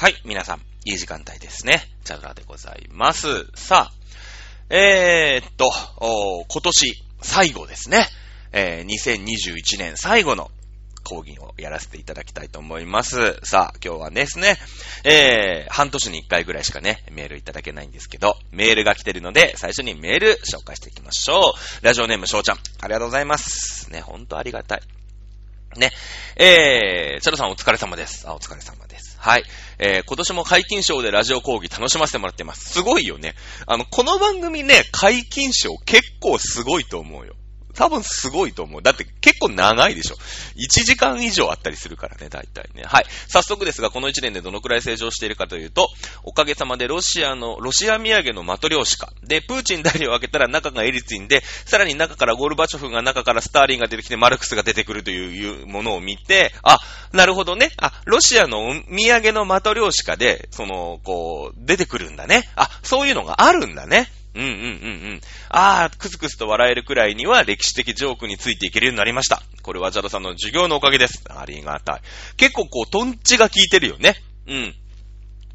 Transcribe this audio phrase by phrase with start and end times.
[0.00, 1.82] はい、皆さん、いい時間帯ですね。
[2.04, 3.44] チャドラでございます。
[3.54, 5.70] さあ、えー、っと、
[6.48, 8.06] 今年最後ですね。
[8.50, 10.50] えー、2021年最後の
[11.04, 13.38] 講義をやらせていただきたいと思います。
[13.42, 14.56] さあ、今日はですね、
[15.04, 21.84] えー、半年に一回ぐらいしかね、メールいただけないんですけど、メールが来てるので、最初にメール紹介していきましょう。
[21.84, 23.92] ラジオネームしょうちゃん、ありがとうございます。
[23.92, 24.80] ね、ほんとありがたい。
[25.76, 25.92] ね。
[26.36, 28.26] えー、チャドさんお疲れ様です。
[28.26, 28.89] あ、お疲れ様です。
[29.20, 29.44] はい。
[29.78, 32.70] えー、今年も解禁賞でラジオ講義楽しませてもらってます。
[32.70, 33.34] すごいよね。
[33.66, 37.34] あの、この番組ね、解禁賞結構すごいと思うよ。
[37.74, 38.82] 多分すごいと思う。
[38.82, 40.16] だって結構長いでしょ。
[40.56, 42.82] 1時間以上あったりするからね、大体ね。
[42.84, 43.06] はい。
[43.28, 45.88] 早速ですが、この1年でどのくらい成長しているかというと、
[46.22, 49.12] おかげさまでロシアの、ロシア土産のマトリョーシカ。
[49.22, 56.78] で、プーチン大を開けたら中がエリツィンで、さらに中からゴルバチョフが中からスターリンが出てきてマルクスが出てくるというものを見て、あ、
[57.12, 57.72] なるほどね。
[57.78, 62.48] あ、ロシアの土産のマトリョーシカで、その、こう、出てくるんだね。
[62.56, 64.10] あ、そういうのがあるんだね。
[64.34, 64.62] うんうんうんう
[65.14, 65.20] ん。
[65.48, 69.42] ああ、くすくすと笑えるくらいには歴史的ジョークについていけるようになりました。
[69.62, 71.24] これはジャドさんの授業のおかげです。
[71.28, 72.00] ありがたい。
[72.36, 74.14] 結構こう、トンチが効いてるよね。
[74.46, 74.74] うん。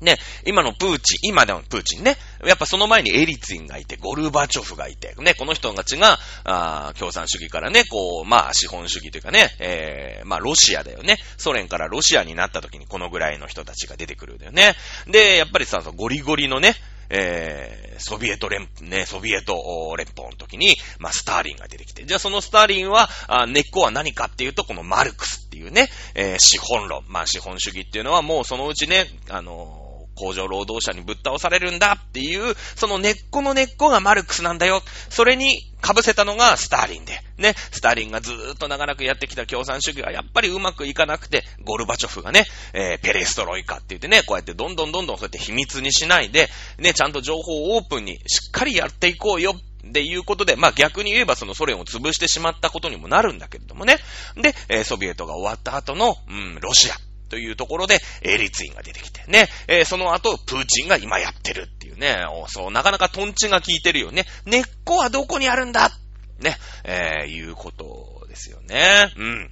[0.01, 2.17] ね、今のプーチン、今でもプーチンね。
[2.47, 11.17] やっぱその前にエリツィンがいて、ゴルバチョフがいて、ね、この人たちが、あー共産主義からね、こう、まあ資本主義というかね、えー、まあロシアだよね。
[11.38, 14.75] ソ連からロシアになった時にこのぐらいの人たちが出てくるんだよね。
[15.07, 16.75] で、やっぱりさ、ゴリゴリのね、
[17.09, 19.55] えー、ソビエト連、ね、ソビエト
[19.97, 27.03] 連邦の時に、まあ、スターリンが出てきて、じゃあそのスターリンは、あ根っこは何かっていうと、このマルクスっていうね、えー、資本論。
[27.07, 29.84] まあ、資本主義っていうのはもうそのうちね、あの
[30.15, 34.81] 工場労働者にぶっ倒されるんだっていう、その根っこの根っこがマルクスなんだよ。
[35.09, 37.21] それに被せたのがスターリンで。
[37.37, 46.49] ね、スターリンがずーっと長らくやってきた共産主義がやっぱりうまくいかなくて、ゴルバチョフがね、えーペレストロイカって言ってね、こうやってどんどんどんどんそうやって秘密にしないで、
[46.79, 49.55] ね、ちゃんと情報をオープンにしっかりやっていこうよ。
[49.87, 53.97] っていうことで、まあ逆に言えばそのソ連を潰してしまったことにもなるんだけれどもね。
[54.35, 57.04] で、えーソビエトが終わった後の、うん、ロシア。
[57.30, 64.25] というところで、エリツインが出てきてね、えーその後、プーチンが今やってるっていうね、そう、なかなかトンチが効いてるよね。
[64.46, 65.91] 根っこはどこにあるんだ
[66.40, 69.12] ね、えーいうことですよね。
[69.18, 69.52] うん。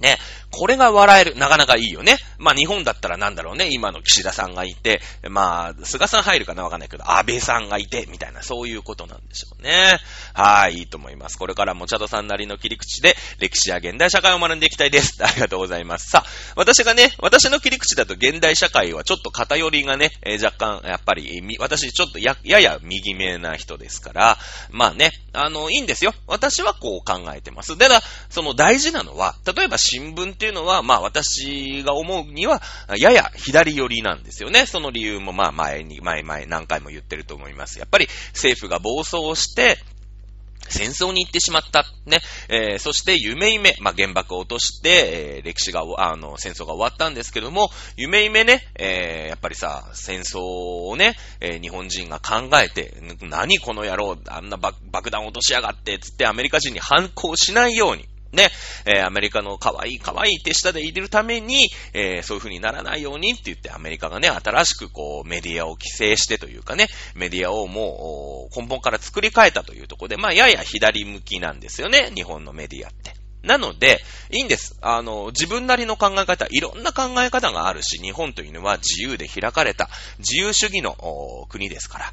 [0.00, 0.18] ね、
[0.56, 1.36] これが笑える。
[1.36, 2.16] なかなかいいよね。
[2.38, 3.68] まあ日本だったらなんだろうね。
[3.70, 9.98] 今の岸田さんがいて、まあ、菅さん入るかなわかんないけど、安倍さんがいて、みたいな、そういうことなんでしょうね。
[10.32, 11.38] はい、いいと思います。
[11.38, 15.16] これからもチャドさんなりの切り口で、歴史や現代社会を学んでいきたいです。
[15.24, 16.10] ありがとうございます。
[16.10, 24.38] さあ、私がね、私の切り口だと現代社会はちょっと偏りがね、えー若干、やっぱり、私ちょっとや、やや右目な人ですから、
[24.70, 26.12] まあね、あの、いいんですよ。
[26.26, 27.76] 私はこう考えてます。
[27.76, 32.60] ただ、その大事なのは、例えば新聞ってていうのは、まあ私が思うには、
[32.98, 34.66] やや左寄りなんですよね。
[34.66, 37.78] その理由もまあ前に、前々何回も言ってると思います。
[37.78, 39.78] やっぱり政府が暴走して、
[40.68, 41.84] 戦争に行ってしまった。
[42.06, 42.20] ね。
[42.48, 58.50] えーそして夢夢、まあ、原爆を落として、えー歴史が、あの、戦争が終わったんですけども、夢夢ね、えーやっぱりさ、戦争をね、えー日本人が考えて、何この野郎、あんな爆弾落としやがって、つってアメリカ人に反抗しないように、ね、
[58.84, 73.14] えーアメリカの可愛い可愛い手下でいるために、えーそういう風にならないようにって言ってアメリカがね、新しくこうメディアを規制してというかね、メディアをもう根本から作り変えたというところで、まあやや左向きなんですよね、日本のメディアって。
[73.44, 74.00] なので、
[74.30, 74.76] いいんです。
[74.80, 80.96] あの、自分なりの考え方、いろんな考え方があるし、日本というのは自由で開かれた自由主義の
[81.50, 82.12] 国ですから。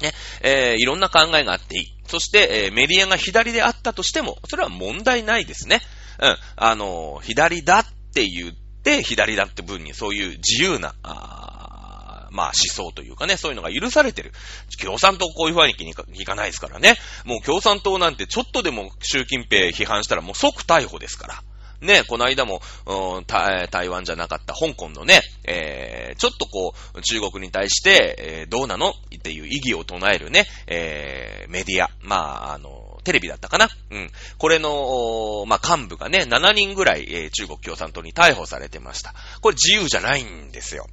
[0.00, 1.86] ね、えーいろんな考えがあっていい。
[2.06, 5.80] そして、えーメディアが左であったとしても、それは問題ないですね。
[6.20, 6.36] うん。
[6.56, 7.84] あのー左だっ
[8.14, 8.52] て言っ
[8.82, 12.52] て、左だって分にそういう自由な、あまあ思
[12.88, 14.32] 想というかね、そういうのが許されてる。
[14.80, 15.90] 共産党こういう雰囲気に
[16.20, 16.96] いかないですからね。
[17.24, 21.42] もう共産党なんてちょっとでも習近平批判したらもう即逮捕ですから。
[21.82, 28.90] ね、この間も、うん台湾じゃなかった香港のね、えー、ちょっとこう、中国に対して、えーどうなの？
[28.90, 28.92] っ
[29.22, 31.90] ていう意義を唱えるね、えー、メディア。
[32.00, 32.16] ま
[32.50, 33.68] あ、あの、テレビだったかな？
[33.90, 34.10] うん。
[34.38, 39.14] これの、まあ、幹部がね、7人ぐらい、えー中国共産党に逮捕されてました。
[39.40, 40.86] これ自由じゃないんですよ。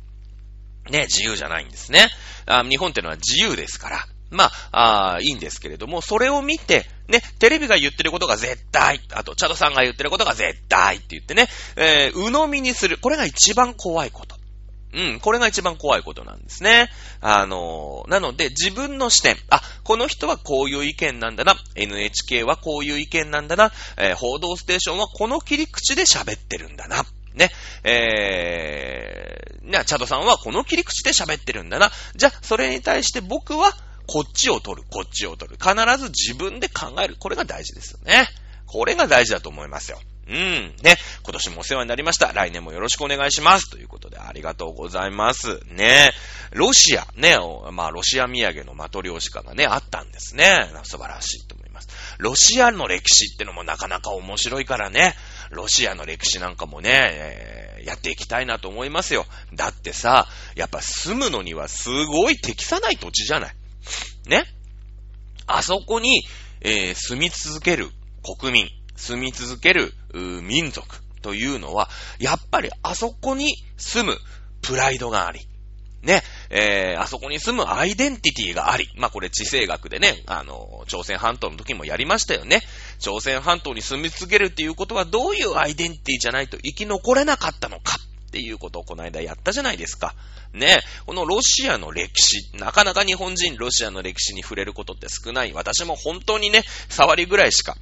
[0.90, 2.08] ね、自由じゃないんですね。
[2.48, 4.06] あ日本ってのは自由ですから。
[4.32, 12.98] まあ、あいいんですけれども、それを見て、ね、テレビが言ってることが絶対、あと、チャドさんが言ってることが絶対って言ってね、えー、鵜呑みにする。
[13.00, 14.40] これが一番怖いこと。
[14.92, 16.90] うん、これが一番怖いことなんですね。
[17.22, 27.06] あのーなので自分の視点、あ、この人はこういう意見なんだな、NHK はこういう意見なんだな、えー報道ステーションはこの切り口で喋ってるんだな。
[27.36, 27.52] ね。
[27.84, 31.92] えー、ね、チャドさんはこの切り口で喋ってるんだな。
[32.16, 33.76] じゃあ、それに対して僕は、
[34.12, 35.58] こっちを取る、こっちを取る。
[35.62, 37.16] 必ず自分で考える。
[37.20, 38.28] これが大事ですよね。
[38.66, 40.00] これが大事だと思いますよ。
[40.28, 40.36] うん。
[40.82, 40.98] ね。
[41.24, 42.34] 今年もお世話になりました。
[42.34, 43.70] 来年もよろしくお願いします。
[43.70, 45.60] ということで、ありがとうございます。
[45.70, 46.12] ね。
[46.52, 47.38] ロシア、ね。
[47.72, 50.72] まあ、ロシア土産のマトリョーシカがね、あったんですね。
[50.84, 51.90] 素晴らしいと思います。
[52.18, 55.14] ロシアの歴史ってのもなかなか面白いからね。
[55.52, 59.28] ロシアの歴史なんかもね、えー、やっていきたいなと思いますよ。
[59.54, 63.56] だってさ、やっぱ住むのにはすごい適さない土地じゃない。
[64.28, 64.44] ね。
[65.48, 66.24] あそこに、
[66.62, 67.90] えー、住み続ける
[68.24, 70.88] 国民、住み続ける民族
[71.22, 71.90] というのは、
[72.20, 74.18] やっぱりあそこに住む
[74.62, 75.42] プライドがあり、
[76.02, 82.62] ね、えー、あそこに住むアイデンティティがあり、まあ、これ地政学でね、あの、朝鮮半島の時もやりましたよね。
[83.00, 87.98] 朝鮮半島に住み続けるっていうことはどういうアイデンティティじゃないと生き残れなかったのか。
[88.30, 90.16] っていうことをこの間やったじゃないですか。
[90.54, 95.54] ね、このロシアの歴史、なかなか日本人ロシアの歴史に触れることって少ない。
[95.54, 97.76] 私も本当にね、触りぐらいしか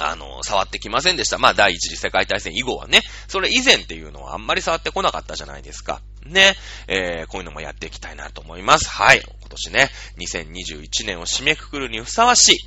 [0.00, 1.38] あの、触ってきませんでした。
[1.38, 6.00] まあ、第一次世界大戦以後はね、それ以前っていうのはあんまり触ってこなかったじゃないですか。
[6.24, 6.54] ね、
[6.86, 8.88] えー、こういうのもやっていきたいなと思います。
[8.88, 9.22] はい。
[9.22, 12.58] 今年ね、2021年を締めくくるにふさわしい、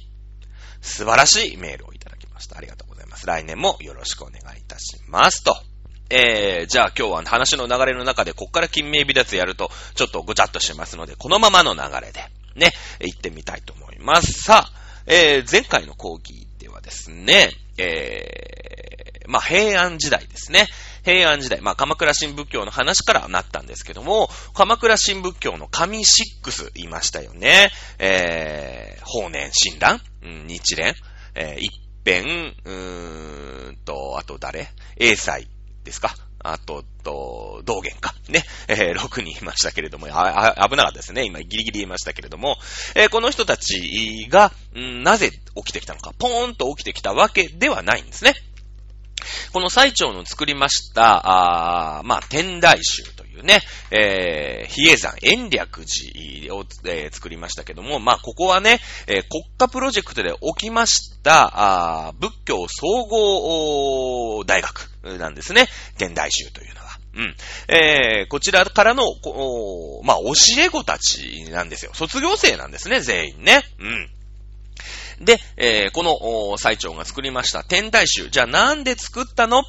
[0.81, 2.57] 素晴らしいメールをいただきました。
[2.57, 3.25] ありがとうございます。
[3.25, 5.43] 来年もよろしくお願いいたします。
[5.43, 5.70] と。
[6.11, 12.25] えー、じゃあ今日は話の流れの中で、こっから金名美脱やると、ちょっとごちゃっとしますので、このままの流れで、
[12.55, 14.43] ね、行ってみたいと思います。
[14.43, 14.71] さあ、
[15.05, 20.67] えー、前回の講義ではですね、えー、まあ、平安時代ですね。
[21.03, 27.71] 平安時代、まあ、鎌倉新仏教の話からなったんですけども、鎌倉新仏教の神6言いましたよね。
[27.97, 30.01] えー、法然、親鸞、
[30.45, 30.93] 日蓮、
[31.35, 31.71] えー、一
[32.05, 34.67] 辺、うーんと、あと誰？
[34.97, 35.47] 英才
[35.83, 36.15] ですか？
[36.43, 38.15] あと、と、道元か。
[38.27, 38.43] ね。
[38.67, 41.23] えー、6人いましたけれども、あ、あ危なかったですね。
[41.23, 42.57] 今、ギリギリ言いましたけれども、
[42.95, 48.33] えー、この人たちが、んなぜ起きてきたのか、ポーンと起きてきたわけではないんですね。
[49.53, 53.59] この最長の作りました、あまあ、天台宗というね、
[53.91, 65.67] えー、比叡山延暦寺を、えー、作りましたけども、まあ、ここはね、えー、国家プロジェクトで起きました、あ仏教総合大学なんですね。
[65.97, 66.97] 天台宗というのは。
[67.15, 67.35] うん。
[67.67, 71.91] えー、こちらからの、こまあ、教え子たちなんですよ。
[71.93, 73.61] 卒業生なんですね、全員ね。
[73.79, 74.09] うん。
[75.25, 78.29] で、えー、この最長が作りました天台宗。
[78.29, 79.63] じゃあなんで作ったの？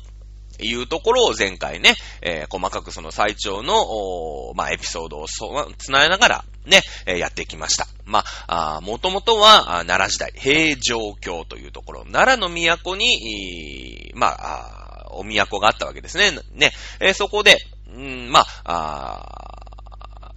[0.60, 7.88] いうところを前回ね、えー、細かくその最長の、まあ、エピソードをそ、つなえながら、ね、えー、やってきました。
[8.04, 14.81] まあ、もともとは、奈良時代、平城京というところ、奈良の都に、まあ、
[15.12, 16.32] お都があったわけですね。
[16.54, 17.56] ね、えー、そこで、
[17.96, 19.52] んまあ、あ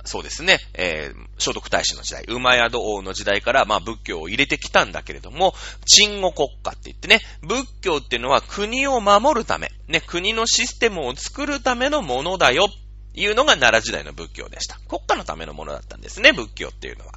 [0.06, 5.54] そうですね、えー、聖徳太子の時代、馬宿王の時代から、まあ仏教を入れてきたんだけれども、
[5.86, 12.68] 鎮護国家って言ってね、仏教っていうのは国を守るため、ね、国のシステムを作るためのものだよ、
[13.16, 14.78] いうのが奈良時代の仏教でした。
[14.88, 17.14] 国家のためのものだったんですね、仏教っていうのは。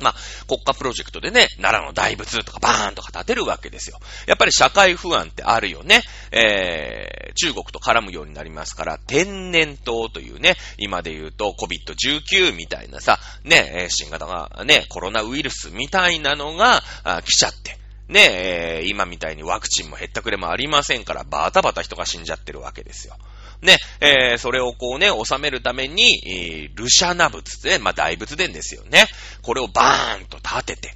[0.00, 0.14] まあ、
[0.48, 3.98] 国家プロジェクトでね、奈良の大仏とかバーンとか建てるわけですよ。
[4.26, 6.02] やっぱり社会不安ってあるよね。
[6.32, 16.82] えー、中国と絡むようになりますから、天然痘というね、今で言うと COVID-19 みたいなさ、ね、新型がね、コロナウイルスみたいなのが
[17.24, 23.16] 来ちゃって、ね、えー、今みたいにワクチンも減ったくれもありませんから、バタバタ人が死んじゃってるわけですよ。
[23.64, 29.06] ね、えー、それをこうね、収めるために、えー、ルシャナ仏で、まあ、大仏殿ですよね。
[29.42, 30.94] これをバーンと立てて、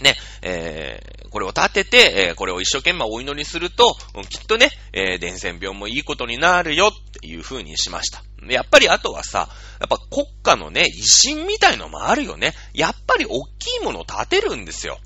[0.00, 3.96] ね、えー、これを立てて、えー、これを一生懸命お祈りすると、
[4.28, 8.22] きっとね、えー、伝染病もいいことになるよっていう風にしました。
[8.48, 9.48] やっぱりあとはさ、
[9.80, 12.54] やっぱ国家のね、威信みたいのもあるよね。
[12.74, 14.98] やっぱり大きいものを建てるんですよ。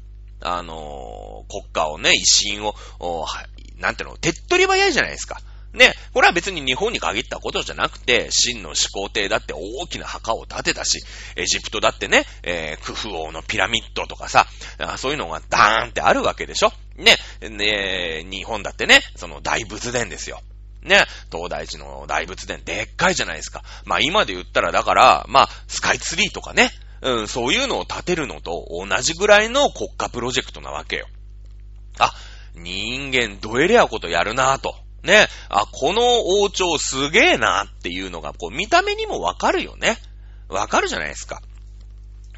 [0.42, 2.74] あのー、国家をね、威信を、
[3.76, 5.40] なんていうの、手っ取り早いじゃないですか。
[5.72, 11.00] ね、これは別に日本に限ったことじゃなくて、真の始皇帝だって大きな墓を建てたし、
[11.36, 14.46] エジプトだってね、えー、クフ王のピラミッドとかさ、
[14.96, 17.16] そういうのがダーンってあるわけでしょね、
[17.48, 20.40] ね、日本だってね、その大仏殿ですよ。
[20.82, 23.62] ね、東大寺の大仏殿、でっかいじゃないですか。
[23.84, 26.70] まあ今で言ったら、だから、まあ、スカイツリーとかね、
[27.02, 31.06] うん、そういうのを建てるのと同じぐらいの国家プロジェクトなわけよ。
[31.98, 32.12] あ、
[32.54, 34.74] 人間どえりゃことやるなぁと。
[35.02, 36.02] ね、あ、この
[36.42, 39.99] 王朝すげえなっていうのが、こう、見た目にもわかるよね。
[40.49, 41.40] わかるじゃないですか。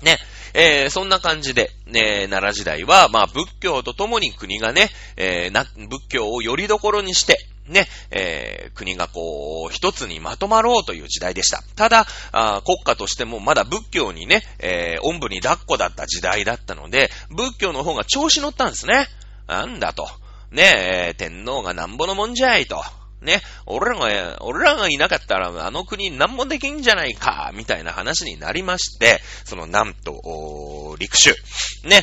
[0.02, 0.18] ね、
[0.54, 7.38] えー、そんな感じで、ね、奈良時代は、まあ、仏教とともに国がね、えー、な、仏教をよりどころにして、
[7.68, 11.62] ね、えー、国がこう、一つにまとまろうという時代でした。
[11.76, 19.06] ただ、あ国家としてもまだ仏教にね、えー、おんぶに抱っこだった時代だったので、仏教の方が調子乗ったんですね。
[19.46, 20.08] なんだと。
[20.52, 22.82] ねえ、天皇がなんぼのもんじゃいと。
[23.22, 31.34] ね、俺らが、俺らがいなかったらあの国なんもできんじゃないか、みたいな話になりまして、そのなんと、陸州、
[31.84, 32.02] ね、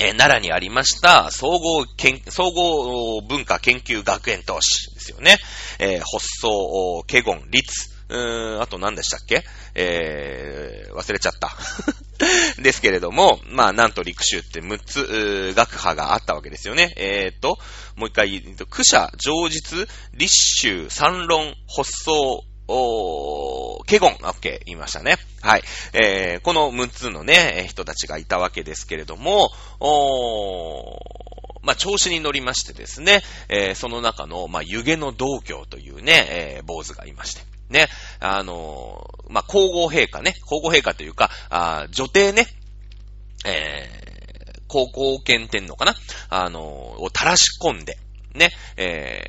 [0.00, 5.38] えー、奈良にありました、総合研、総合文化研究学園投資ですよね。
[5.78, 9.44] えー、発想、ケゴン、律、うーん、あと何でしたっけ？
[9.74, 11.50] えー、忘れちゃった。
[12.58, 16.92] ですけれども、まあ、なんと陸州って6つ、学派があったわけですよね。
[16.96, 17.58] えーと、
[17.96, 25.16] もう一回言うと、苦者、上実、立州、三論、発想、おー、ケゴン、オッケー、言いましたね。
[25.40, 25.62] はい。
[25.94, 37.57] えー、この6つのね、人たちがいたわけですけれども、おー、まあ、調子に乗りましてですね、えー、その中の、まあ、湯気の道教というね、えー、坊主がいまして。
[37.70, 37.88] ね、
[38.20, 42.46] あのー、まあ、皇后陛下ね、皇后陛下というか、あ女帝ね、
[43.46, 45.94] えー、高校検天皇かな
[46.30, 46.64] あのー、
[47.00, 47.98] を垂らし込んで、
[48.34, 49.22] ね、え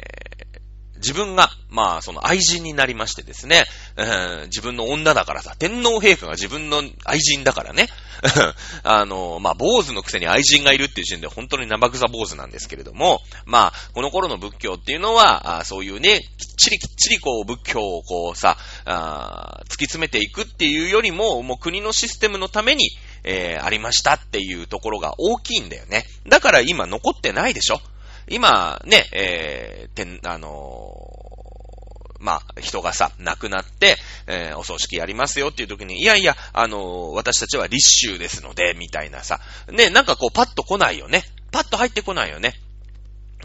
[0.99, 3.63] 自分が、まあ、その愛人になりましてですね、
[3.97, 7.87] うん、自分の女だからさ、天皇陛下が自分の愛人だからね、
[8.83, 22.91] あの、まあ、坊主のくせに愛人がいるっていう時点で本当に生草坊主なんですけれども、まあ、この頃の仏教っていうのは、あそういうね、きっちりきっちりこう仏教をこうさ、あ突き詰めていくっていうよりも、もう国のシステムのために、
[23.23, 26.05] えー、ありましたっていうところが大きいんだよね。
[26.27, 27.81] だから今残ってないでしょ。
[28.29, 39.39] 今、ね、えー、てん、あのー、まあ、人がさ、亡くなって、えー、お葬式やりますよっていう時に、いやいや、あのー、私たちは立宗ですので、みたいなさ、
[39.71, 41.23] ね、なんかこう、パッと来ないよね。
[41.51, 42.53] パッと入ってこないよね。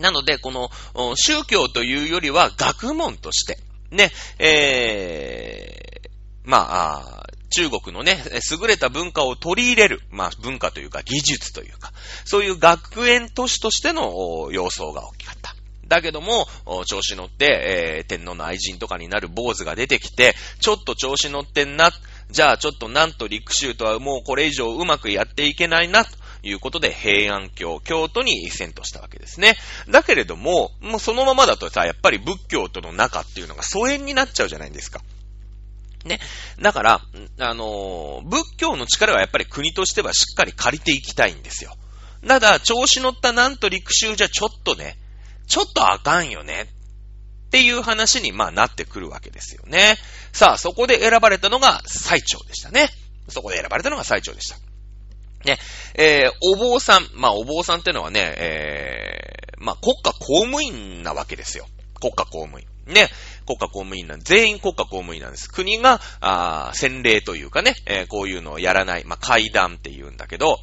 [0.00, 0.70] なので、この、
[1.16, 3.58] 宗教というよりは学問として、
[3.90, 6.10] ね、えー、
[6.44, 7.13] まあ、
[7.54, 8.18] 中国のね、
[8.50, 11.92] 優れた文化を取り入れる、まあ文化というか技術というか、
[12.24, 15.54] そういう学園都市としての様相が大きかった。
[15.86, 16.48] だけども、
[16.86, 21.92] 調子乗って、えー、天皇の愛人とかになる坊主が出てきて、ちょっと調子乗ってんな。
[22.30, 26.10] じゃあちょっとなんと陸州とはもうこれ以上うまくやっていけないな、と
[26.42, 29.56] いうことで平安京、京都に遷都したわけですね。
[29.88, 35.00] だけれども、もうそのままだとさ、やっぱり仏教との仲っていうのが疎遠になっちゃうじゃないですか。
[36.04, 36.20] ね。
[36.60, 37.00] だから、
[37.38, 41.74] あのー、仏教の力はやっぱり国としてはしっかり借りていきたいんですよ。
[42.26, 44.98] ただ、調子乗ったなんと陸州じゃちょっとね、
[45.46, 46.68] ちょっとあかんよね。
[47.46, 49.96] っていう話に、まあ、なってくるわけですよね。
[50.32, 52.88] さあ、そこで選ばれたのが最長でしたね。
[53.28, 54.56] そこで選ばれたのが最長でした。
[55.44, 55.58] ね、
[55.94, 61.66] えー、お坊さん、まあ、お坊さんってのはね、えー、まあ、国家公務員なわけですよ。
[62.00, 62.66] 国家公務員。
[62.86, 63.08] ね、
[63.46, 65.50] 国家公務員なん全員国家公務員なんです。
[65.50, 70.58] 国が、あ洗礼というかね、えー、こういうのをやらない、まあ、階段って言うんだけど、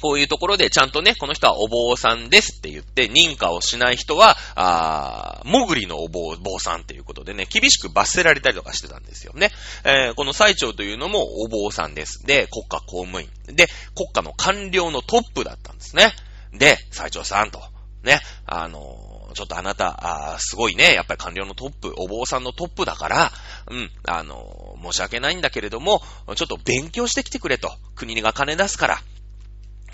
[0.00, 9.50] こういうところでちゃんとね、この人はお坊さんですって言って、認可をしない人は、あもぐりのお坊坊さんっていうことでね、厳しく罰せられたりとかしてたんですよね。
[9.84, 12.24] えー、この最長というのもお坊さんです。
[12.24, 13.28] で、国家公務員。
[13.46, 16.12] で、国家の官僚のトップだったんですね。
[16.52, 17.60] で、最長さんと、
[18.02, 23.32] ね、あのーちょっとあなた、あすごいね、やっぱり官僚のトップ、お坊さんのトップだから、
[23.70, 26.02] うん、あの、申し訳ないんだけれども、
[26.34, 27.70] ちょっと勉強してきてくれと。
[27.94, 29.02] 国が金出すから。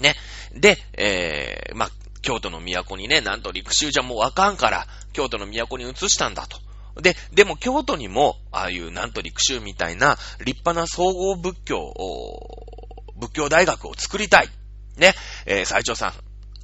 [0.00, 0.14] ね。
[0.54, 1.90] で、えー、ま
[2.22, 6.60] 京都の都にね、なんと陸州じゃもうわかんから、京都の都に移したんだと。
[7.00, 12.64] で、でも京都にも、ああいうなんと陸州みたいな立派な総合仏教を、
[13.16, 14.48] 仏教大学を作りたい。
[14.96, 15.14] ね、
[15.46, 16.12] えー、最長さん、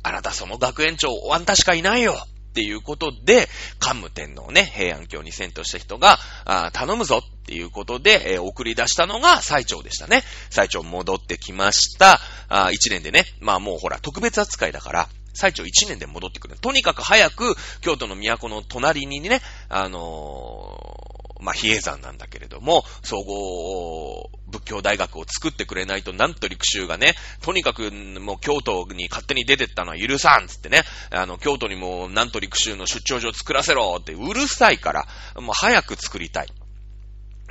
[0.04, 2.16] あなたその学園長、あんたしかいないよ。
[2.48, 10.22] っていうことで、桓武天皇ね、平安京に遷都した人が、あ頼むぞっていうことで、えー、送り出したのが最長でしたね。
[10.50, 12.20] 最長戻ってきました。
[12.48, 16.56] あ1年でね、まあもうほら、特別扱いだから、最長1年で戻ってくる。
[16.58, 20.97] とにかく早く、京都の都の隣にね、あの
[21.40, 35.06] まあ、比叡山なんだけれども、総合仏教大学を作ってくれないと、なんと陸州がね、とにかくもう京都に勝手に出てったのは許さんつってね、あの、京都にもなんと陸州の出張所作らせろってうるさいから、
[35.40, 36.48] もう早く作りたい。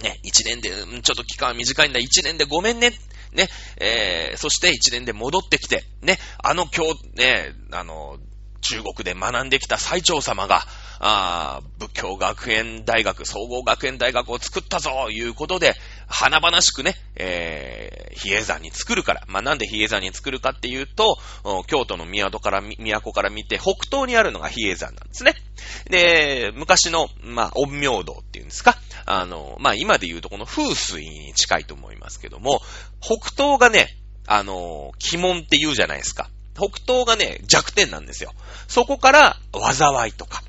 [0.02, 2.94] ね、一年で、ちょっと期間短いんだ、一年でごめんね。
[3.34, 6.84] ね、えー、そして一年で戻ってきて、ね、あの京、
[7.16, 8.18] ね、あの、
[8.62, 10.64] 中国で学んできた最長様が、
[11.00, 15.76] あ仏教学園大学、総合学園大学を作ったぞいうことで、
[16.08, 19.24] 華々しくね、えー、比叡山に作るから。
[19.28, 21.18] まあ、なんで比叡山に作るかっていうと、
[21.68, 25.36] 京都の都から、都から見て北東にあるのが比叡山なんですね。
[25.90, 28.78] で、昔の、まあ、陰陽道っていうんですか。
[29.06, 32.62] あの、まあ、今で言うとこの風水に近いと思いますけども、
[33.02, 33.88] 北東がね、
[34.26, 36.30] あの、鬼門って言うじゃないですか。
[36.58, 38.34] 北東がね、弱点なんですよ。
[38.68, 40.44] そこから、災いとか、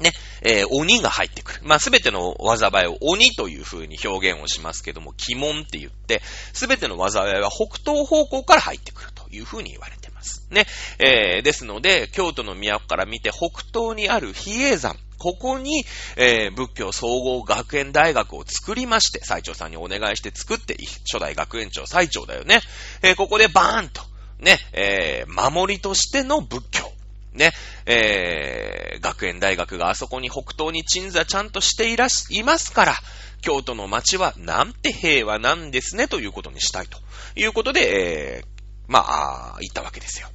[0.00, 1.60] ね、えー、鬼が入ってくる。
[1.64, 10.46] まあ、すべての災いを鬼という風に表現をしますけども、鬼門って言って、すべての災いは北東方向から入ってくるという風に言われてます。
[10.50, 10.66] ね。
[10.98, 15.84] えー、ですので、京都の都から見て北東にある比叡山、ここに、
[16.16, 20.76] えー、仏教総合学園大学を作りまして、最長さんにお願いして作って、
[21.10, 22.60] 初代学園長最長だよね。
[23.02, 24.02] えー、ここでバーンと、
[24.40, 26.92] ね、えー、守りとしての仏教。
[27.32, 27.52] ね、
[27.84, 32.94] えー、学園大学があそこに北東に鎮座ちゃんとしていらし、いますから、
[33.42, 36.98] 京都の街はなんて平和なんですね、ということにしたいと
[37.38, 38.46] いうことで、えー、
[38.88, 40.28] まあ、言ったわけですよ。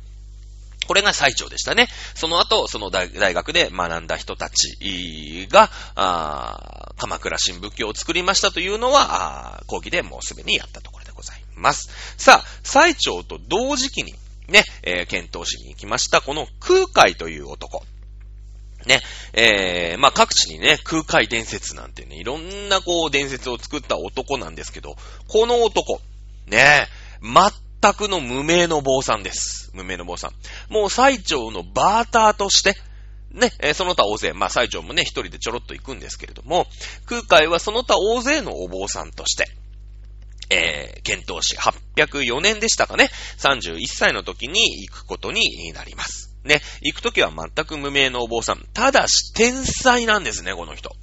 [0.87, 1.87] これが最長でしたね。
[2.15, 5.69] その後、その大学で学んだ人たちが、
[6.97, 11.00] 鎌倉新仏教を作りましたというのは、講義でもうすでにやったところ
[11.55, 11.89] ます。
[12.17, 14.13] さあ、最長と同時期に、
[14.47, 17.83] ね、えー、検討しに行きました、この空海という男。
[18.85, 18.99] ね、
[19.33, 24.95] えー、まあ、各地にね、空海伝説なんてね、いろんなこう伝説を作った男なんですけど、
[25.27, 26.01] この男、
[26.47, 26.87] ね、
[27.21, 29.71] 全くの無名の坊さんです。
[29.73, 30.73] 無名の坊さん。
[30.73, 32.75] もう最長のバーターとして、
[33.31, 36.67] ね、えー、その他大勢、まあ、最長もね、一人でちょろっと行くんですけれども、
[37.05, 39.49] 空海はその他大勢のお坊さんとして、
[40.51, 46.35] えー、検討し、804年でしたかね、31歳の時に行くことになります。
[46.43, 48.67] ね、行く時は全く無名のお坊さん。
[48.73, 50.93] ただし、天才なんですね、この人。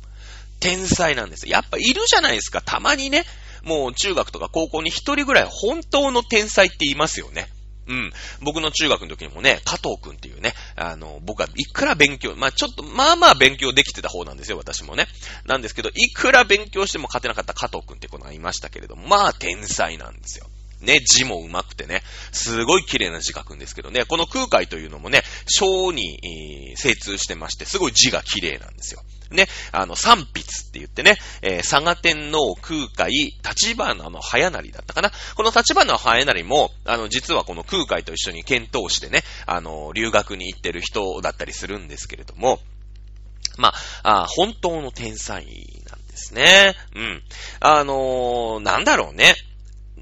[0.60, 1.48] 天才なんです。
[1.48, 3.24] やっぱいるじゃないですか、たまにね。
[3.62, 7.48] もう中学とか高校に一人ぐらい本当の天才って言いますよね。
[7.88, 8.12] うん。
[8.40, 15.06] 僕の中学の時にもね、加藤くんっていうね、あの、僕はいくら勉強、まあちょっと、まあまあ勉強できてた方なんですよ、私もね。
[15.46, 20.46] なんですけど、いくら勉強しても勝てなかった加藤くんって子がいましたけれども、まあ天才なんですよ。
[20.80, 29.02] ね、字も上手くてね、すごい綺麗な字書くんですけどね、この空海というのもね、小に、精通してまして、すごい字が綺麗なんですよ。
[29.30, 35.10] ね、あの、三筆って言ってね、えー、佐賀天皇空海、立花の早成だったかな。
[35.34, 42.60] この立花の早成も、あの、実はこの空海と一緒に検討してね、あの、留学に行ってる人だったりするんですけれども、
[43.58, 46.74] まあ、あ本当の天才なんですね。
[46.94, 47.22] うん。
[47.60, 49.34] あのー、なんだろうね。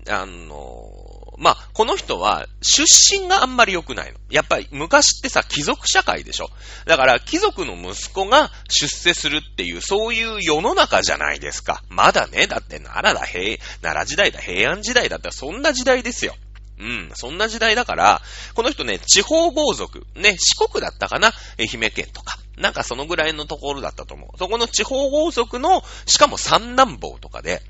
[0.09, 0.96] あの
[1.37, 4.19] まあ、この人は出身があんまり良くないの。
[4.31, 6.49] やっぱり昔ってさ、貴族社会でしょ。
[6.87, 11.83] だから貴族の息子が出世するっていう、そういう世の中じゃないですか。
[11.89, 16.35] まだね、だって奈良だ、平、奈良時代だ、平安時代だったらそんな時代ですよ。
[16.79, 18.21] うん、そんな時代だから、
[18.55, 21.33] この人ね、地方豪族、ね、四国だったかな？
[21.59, 22.39] 愛媛県とか。
[22.59, 24.39] なんかそのぐらいのところだったと思う。
[24.39, 27.63] そこの地方豪族の、しかも三男坊とかで、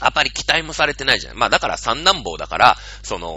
[0.00, 1.36] あんまり期待もされてないじゃん。
[1.36, 3.32] まあだから三男坊だから、その、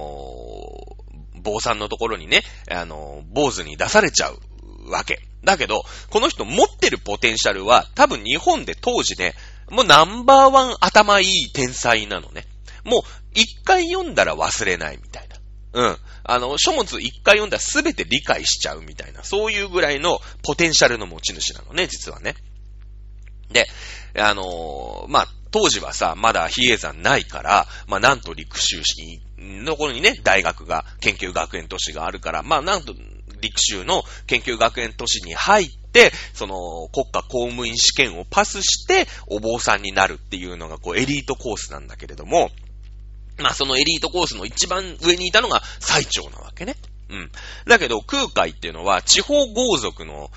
[1.42, 4.40] 坊さんのところにね、あの、坊主に出されちゃう
[4.90, 5.22] わけ。
[5.44, 9.34] だけど、この人持ってるポテンシャルは、多分日本で当時ね、
[9.70, 12.46] もうナンバーワン頭いい天才なのね。
[12.84, 13.02] もう、
[13.34, 15.38] 一回読んだら忘れないみたいな。
[15.74, 15.98] うん。
[16.24, 22.36] あの、書物一回読んだらすべて理解しちゃうみたいな、そういうぐらいのポテンシャルの持ち主なのね、実はね。
[23.52, 23.68] で、
[24.18, 32.94] あのー、まあ、当時はさ、まだ比叡山ないから、まあ、なんと陸州市のところにね、大学が、研究学園都市があるから、まあ、なんと
[33.42, 36.56] 陸州の研究学園都市に入って、その
[36.94, 42.50] 国家公務員試験をパスして、お坊さんになるっていうのが、こう、エリートコースなんだけれども、
[43.38, 46.76] まあ、そのエリートコースの一番上にいたのが最長なわけね。
[47.12, 47.32] うん。
[47.68, 50.32] だけど、空海っていうのは、地方豪族の、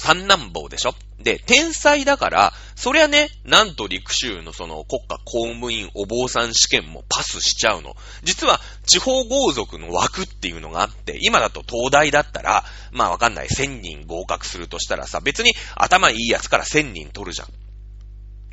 [0.00, 0.94] 三男坊でしょ？
[1.20, 7.94] で、天才だから、そりゃね、なんと陸州のその国家公務員お坊さん試験もパスしちゃうの。
[8.22, 17.48] 実は、地方豪族の枠っていうのがあって、今だと東大だったら、まあわかんない、千人合格するとしたらさ、別に頭いいやつから千人取るじゃん。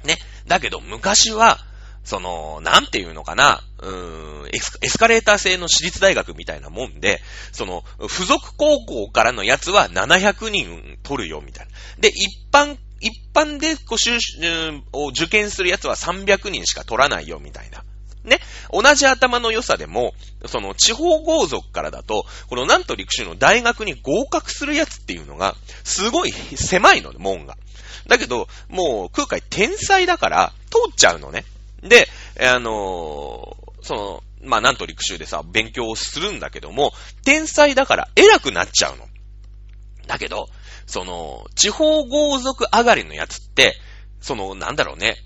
[0.05, 0.17] ね？
[0.47, 1.59] だけど、昔は、
[2.05, 11.71] その、なんていうのかな、うーんエス、エスカレーター製の私立大学みたいなもんで、その、付属高校からのやつは700人取るよ、みたいな。
[11.99, 17.83] で、一般、一般でこう、を受験するやつは300人しか取らないよ、みたいな。
[18.23, 18.39] ね。
[18.71, 20.13] 同じ頭の良さでも、
[20.45, 27.57] その地方豪族からだと、このなんと陸州の大学に合格するやつっていうのが、すごい狭いの、門が。
[28.07, 31.45] だけど、もう空海天才だから、通っちゃうのね。
[31.87, 32.07] で、
[32.39, 36.93] あのー、その、まあ、なんと陸州でさ、勉強をするんだけども、
[37.23, 39.07] 天才だから偉くなっちゃうの。
[40.07, 40.47] だけど、
[40.85, 43.75] その、地方豪族上がりのやつって、
[44.21, 45.17] その、なんだろうね、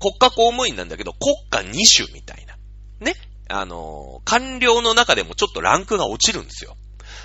[0.00, 2.56] 国家公務員なんだけど、国家二種みたいな。
[3.00, 3.14] ね。
[3.48, 6.76] あの、官僚の中でもちょっとランクが落ちるんですよ。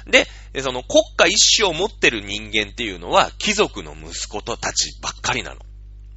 [0.06, 0.28] で、
[0.62, 5.62] その国家一種を持ってる人間っていうのは、貴族の息子とたちばっかりなの。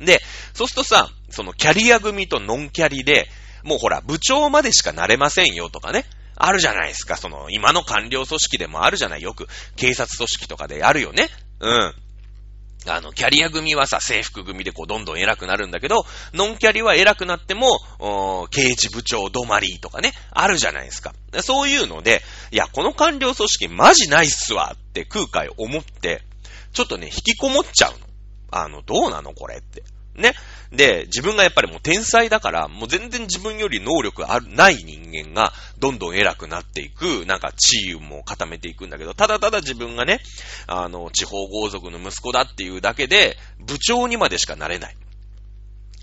[0.00, 0.20] で、
[0.54, 3.28] そうするとさ、そのキャリア組とノンキャリで、
[3.62, 6.06] もうほら、部長までしかなれませんよとかね。
[6.36, 7.16] あるじゃないですか。
[7.16, 9.22] その、今の官僚組織でもあるじゃない。
[9.22, 11.28] よく、警察組織とかであるよね。
[11.60, 11.94] うん。
[12.86, 21.14] あの、キャリア組はさ、制服組でこう、どんどん偉くなるんだけど、ノンキャリは偉くなっても、刑事部長止まりとかね、あるじゃないですか。
[21.42, 26.22] そういうので、いや、この官僚組織マジないっすわって空海思って、
[26.72, 28.09] ちょっとね、引きこもっちゃうの。
[28.50, 29.82] あの、どうなのこれって。
[30.16, 30.34] ね。
[30.72, 40.20] で、自分がやっぱりもう天才だから、もう全然自分より能力ある、ない人間が、どんどん偉くなっていく、なんか地位も固めていくんだけど、ただただ自分がね、
[40.66, 44.96] あの、地方豪族の息子だっていうだけで、部長にまでしかなれない。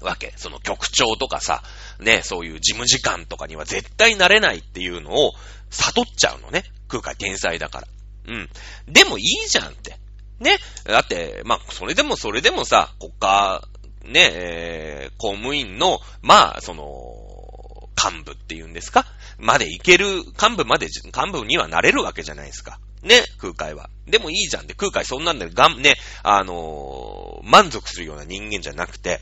[0.02, 0.34] わけ。
[0.36, 1.64] その局長とかさ、
[2.00, 5.34] ね、そういう事務次官とかには絶対なれないっていうのを
[5.70, 6.64] 悟っちゃうのね。
[6.88, 7.88] 空海天才だから。
[8.28, 8.50] うん。
[8.88, 9.98] でもいいじゃんって。
[10.40, 10.58] ね。
[10.86, 13.68] だって、まあ、それでもそれでもさ、国家
[14.06, 19.06] ね、えー、公務員の、まあ、その、幹部っていうんですか？
[19.40, 22.80] までいける、幹部まで、幹部にはなれるわけじゃないですか。
[23.02, 23.90] ね、空海は。
[24.06, 29.20] でもいいじゃんで、空海そんなんで、がん、ね、あのー、満足するような人間じゃなくて、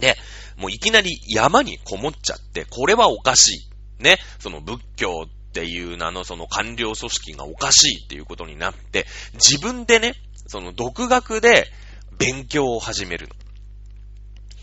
[0.00, 0.16] で、
[0.56, 3.64] もういきなり山にこもっちゃって、これはおかし
[4.00, 4.02] い。
[4.02, 10.14] ね、その仏教っていう名のその官僚組織がおかしいっていうことになって、自分でね、
[10.46, 11.66] その独学で
[12.18, 13.34] 勉強を始めるの。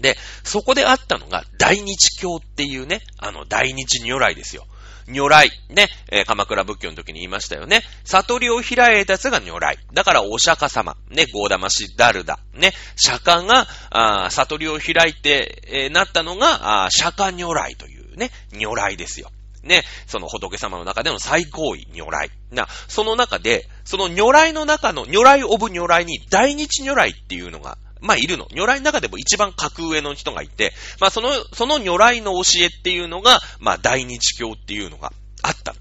[0.02, 4.68] で、そこであったのが、大日教っていうね、あの、大日如来ですよ。
[5.08, 5.52] 如来。
[5.70, 7.82] ね、えー、鎌倉仏教の時に言いましたよね。
[8.04, 9.78] 悟りを開いたやつが如来。
[9.94, 10.98] だから、お釈迦様。
[11.10, 12.40] ね、ゴーダマシダルダ。
[12.54, 19.32] ね、釈迦が、あ悟りを開いて、えー、なったのが、あ釈迦如来というね、如来ですよ。
[19.66, 22.30] ね、その仏様の中での最高位、如来。
[22.52, 28.48] な、その中で、その如来の中の、如来オブ如来に大日如来っていうのがまあ、いるの。
[28.52, 35.74] 如来の中でも一番格上の人がいて、まあ、その、その如来の教えっていうのが、まあ、大日教っていうのがあった。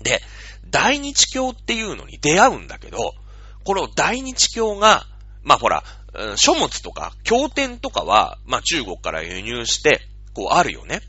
[0.00, 0.22] で、
[0.70, 3.14] 大日教っていうのに出会うんだけど、
[3.64, 5.06] この大日教が、
[5.42, 5.84] まあ、ほら、
[6.36, 10.00] 書物とか、経典とかは、まあ、中国から輸入して、
[10.34, 11.00] こう、あるよね。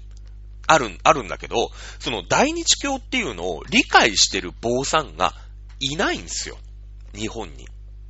[0.71, 5.33] ある、あるんだけど、その大日教っていうのを理解してる坊さんが
[5.79, 6.57] いないんですよ。
[7.15, 7.67] 日本に。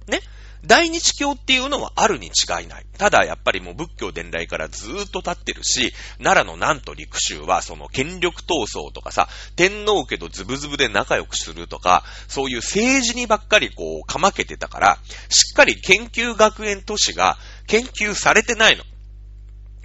[0.08, 0.20] ね。
[0.66, 2.86] 大日教っていうのはあるに違いない。
[2.98, 14.98] ただやっぱりもう仏教伝来からずーっと経ってるし、奈良の南都陸州はその権力闘争とかさ、天皇家とズブズブで仲良くするとか、そういう政治にばっかりこうかまけてたから、
[15.30, 18.84] しっかり研究学園都市が研究されてないの。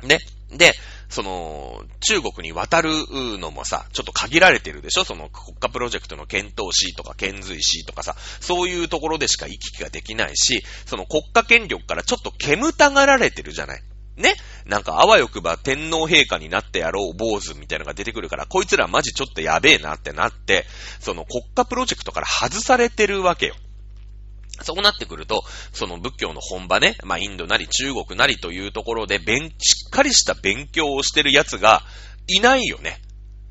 [0.09, 0.19] ね。
[0.51, 0.75] で、
[1.15, 2.91] その、中国に渡る
[3.39, 5.05] のもさ、ちょっと限られてるでしょ？
[5.05, 13.83] その国家プロジェクトの検討士とか検随士とかさ、そういうところでしか行き来ができないし、その国家権力からちょっと煙たがられてるじゃない？
[14.17, 14.35] ね？
[14.67, 20.67] なんかあわよくば天皇陛下になってやろう坊主みたいなのが出てくるから、こいつらマジちょっとやべえなってなって、
[20.99, 23.55] その国家プロジェクトから外されてるわけよ。
[24.63, 31.83] そうなってくると、その仏教の本場ね、まあインドなり中国なりというところで、しっかりした勉強をしてる奴が
[32.27, 33.01] いないよね。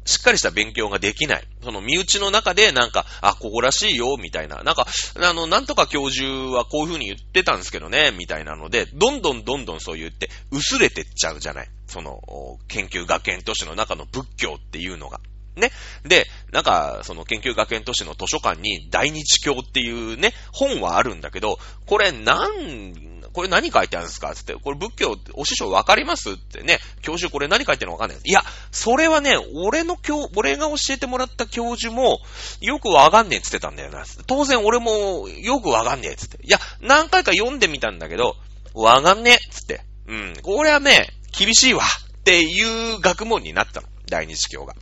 [0.05, 1.47] しっかりした勉強ができない。
[1.63, 4.61] その身内の中でなんか、あ、ここらしいよ、みたいな。
[4.63, 4.85] なんか、
[5.15, 11.67] あの、なんとか教授はこういう風に言ってたんですけどね、みたいなので、どんどんどんどんそう言って、薄れてっちゃうじゃない。
[11.87, 12.19] その、
[12.67, 15.21] 研究学園都市の中の仏教っていうのが。
[15.55, 15.71] ね。
[16.03, 24.35] で、なんか、その研究学園都市の図書館に大日教っていうね、本はあるんだけど、これなん、これ何書いてあるんですか？
[24.35, 28.19] つって、これ仏教、お師匠わかりますってね、教授これ何書いてるのわかんない。
[28.23, 29.35] いや、それはね、
[29.65, 32.19] 俺の教、俺が教えてもらった教授も、
[32.61, 34.05] よくわかんねえって言ってたんだよな。
[34.27, 36.37] 当然俺も、よくわかんねえってって。
[36.45, 38.35] いや、何回か読んでみたんだけど、
[38.75, 39.83] わかんねえってって。
[40.07, 43.87] うん、これはね、厳しいわっていう学問になったの。
[44.09, 44.75] 大日教が。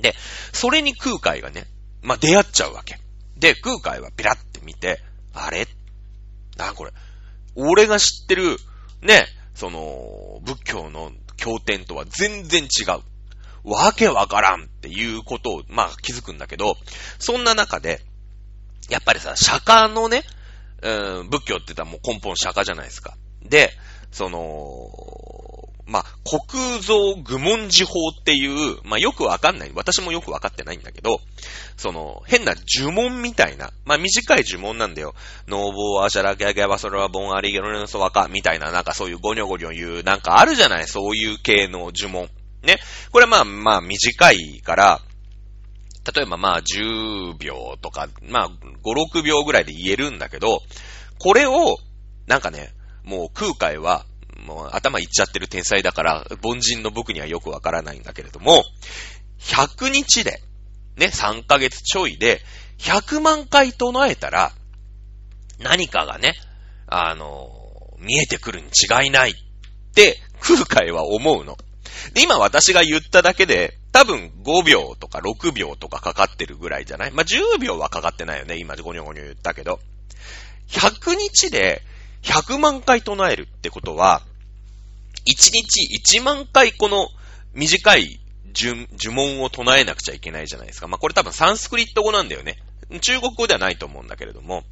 [0.00, 0.14] で、
[0.52, 1.66] それに空海がね、
[2.02, 2.98] まあ、出会っちゃうわけ。
[3.36, 5.00] で、空海はピラって見て、
[5.32, 5.66] あれ？
[6.56, 6.92] なこれ？
[7.54, 8.56] 俺が知ってる、
[9.02, 13.00] ね、その、仏教の経典とは全然違う。
[13.62, 16.76] わけわからんっていうことを、まあ気づくんだけど、
[17.18, 18.00] そんな中で、
[18.88, 20.24] やっぱりさ、釈迦のね、
[20.82, 23.16] うん、仏教って言ったらもう根本釈迦じゃないですか。
[23.42, 23.72] で、
[24.10, 24.90] その、
[25.90, 29.72] まあ、国造愚問寺法っていう、まあ、よくわかんない。
[29.74, 31.20] 私もよくわかってないんだけど、
[31.76, 35.14] その、変な呪文みたいな、まあ、短い呪文なんだよ。
[35.48, 40.86] ノーボーアシャラギャギャバソラボンアリゲロネソワカみたいな、なんかそういうゴニョゴニョ言う、なんかあるじゃない？
[40.86, 42.30] そういう系の呪文。
[42.62, 42.78] ね。
[43.10, 45.00] これまあまあ短いから、
[46.14, 50.60] 例えばまあ10秒とか、まあ5、6秒ぐらいで言えるんだけど、
[51.18, 51.78] これを、
[52.26, 52.72] なんかね、
[53.02, 54.06] もう空海は、
[54.46, 58.64] もう頭いっちゃってる天才だから、凡人の僕にはよくわからないんだけれども、
[59.40, 60.40] 100日で、
[60.96, 62.40] ね、3ヶ月ちょいで、
[62.78, 64.52] 100万回唱えたら、
[65.58, 66.34] 何かがね、
[66.86, 67.50] あの、
[67.98, 69.34] 見えてくるに違いないっ
[69.94, 71.56] て空海は思うの。
[72.14, 77.10] で、今私が言っただけで、多分5秒とか6秒とかかかってるぐらいじゃない？
[77.10, 78.56] まあ、10秒はかかってないよね。
[78.56, 79.80] 今ゴニョゴニョ言ったけど。
[80.68, 81.82] 100日で
[82.22, 84.22] 100万回唱えるってことは、
[85.30, 87.08] 1日1万回この
[87.54, 88.20] 短い
[88.54, 90.88] 呪文を唱えなくちゃいけないじゃないですか。
[90.88, 92.56] まあ、これ多分サンスクリット語なんだよね。
[93.00, 94.64] 中国語ではないと思うんだけれども。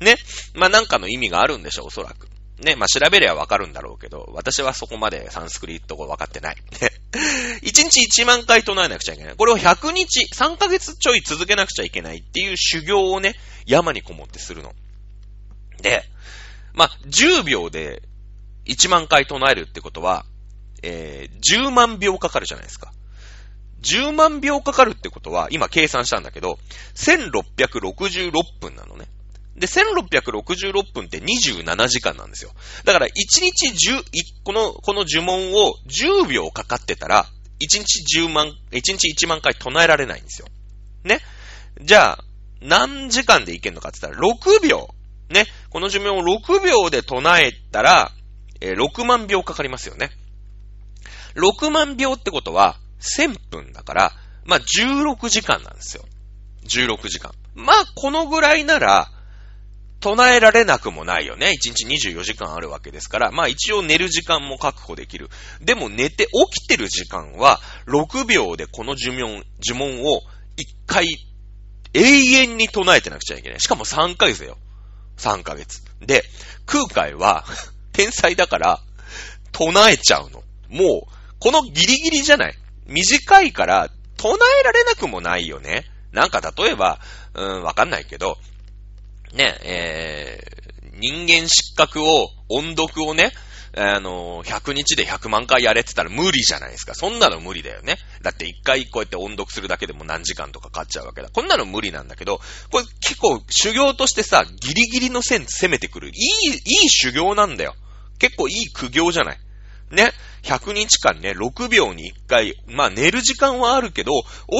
[0.00, 0.16] ね。
[0.54, 2.28] まあ、なんかの意味があるんでしょう、おそらく。
[2.60, 6.56] ね、まあ、調べればわかるんだろうけど、私はそこまでサンスクリット語わかってない。
[7.60, 9.36] 1日1万回唱えなくちゃいけない。
[9.36, 13.34] これを100日、3ヶ月ちょい続けなくちゃいけないっていう修行をね、
[13.66, 14.74] 山にこもってするの。
[15.82, 16.04] で、
[16.72, 18.02] まあ、10秒で
[18.66, 20.24] 1万回唱えるってことは、
[20.82, 22.92] えー、10万秒かかるじゃないですか。
[23.82, 26.58] 10万秒かかるってことは、今計算したんだけど、
[26.94, 29.06] 1666分なのね。
[29.56, 32.50] で、1666分って27時間なんですよ。
[32.84, 34.02] だから、1日10、
[34.44, 37.26] この、この呪文を10秒かかってたら、
[37.60, 40.48] 1日10万、1日1万回唱えられないんですよ。
[41.04, 41.20] ね。
[41.80, 42.24] じゃあ、
[42.60, 44.88] 何時間でいけんのかって言ったら、6秒。
[45.30, 45.46] ね。
[45.70, 48.12] この寿命を6秒で唱えたら、
[48.60, 50.10] えー、6万秒かかりますよね。
[51.34, 54.12] 6万秒ってことは、1000分だから、
[54.44, 56.04] まあ、16時間なんですよ。
[56.64, 57.32] 16時間。
[57.54, 59.10] まあ、このぐらいなら、
[60.00, 61.52] 唱えられなくもないよね。
[61.58, 65.30] 1日24時間あるわけですから、まあ一応寝る時間も確保できる。
[65.62, 70.20] でも寝て起きてる時間は、6秒でこの呪文、呪文を
[70.58, 71.06] 1回
[71.94, 73.60] 永遠に唱えてなくちゃいけない。
[73.60, 74.58] しかも3ヶ月だよ。
[75.16, 75.82] 3ヶ月。
[76.00, 76.22] で、
[76.66, 77.44] 空海は
[77.96, 78.80] 天才だから、
[79.52, 80.42] 唱えちゃうの。
[80.68, 82.54] もう、このギリギリじゃない
[82.86, 85.86] 短いから、唱えられなくもないよね。
[86.12, 87.00] なんか例えば、
[87.34, 88.36] うん、わかんないけど、
[89.32, 93.32] ね、えー、人間失格を、音読をね、
[93.78, 96.94] あの、100日で100万回やれって言ったら無理じゃないですか。
[96.94, 97.98] そんなの無理だよね。
[98.22, 101.28] だって一回こうやって音読するだけでも何時間とかかっちゃうわけだ。
[101.30, 106.08] こんなの無理なんだけど、これ結構修行としてさ、ギリギリの線攻めてくる。
[106.08, 107.74] いい、いい修行なんだよ。
[108.18, 109.38] 結構いい苦行じゃない？
[109.90, 114.12] ね？100日間ね、6秒に1回、まあ寝る時間はあるけど、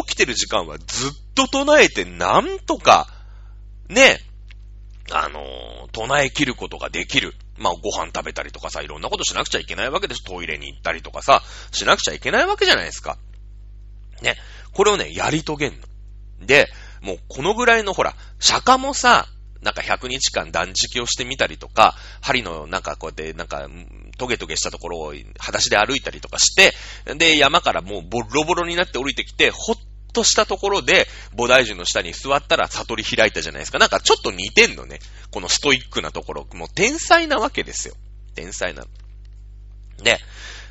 [0.04, 3.08] 起きてる時間はずっと唱えてなんとか、
[3.88, 4.20] ね、
[5.12, 7.34] あのー、唱え切ることができる。
[7.58, 10.24] まあ、ご飯食べたりとかさ、いろんなことしなくちゃいけないわけです。
[10.24, 11.42] トイレに行ったりとかさ、
[11.72, 13.16] しなくちゃいけないわけじゃないですか。
[14.20, 14.36] ね？
[14.72, 16.46] これをね、やり遂げんの。
[16.46, 16.68] で、
[17.00, 19.26] もうこのぐらいのほら、釈迦もさ、
[19.62, 23.68] なんか100日間断食をしてみたりとか、針のなんかこうやってなんか
[24.18, 26.72] トゲトゲしたところを裸足で歩いたりとかして、
[27.16, 29.76] で、山からもうボロボロになって降りてきて、ほっ
[30.12, 33.78] としたところで、菩提樹の下に座ったら悟り開いたじゃないですか。
[33.78, 35.00] なんかちょっと似てんのね。
[35.30, 36.46] このストイックなところ。
[36.54, 37.94] もう天才なわけですよ。
[38.34, 38.88] 天才なの。
[40.02, 40.18] で、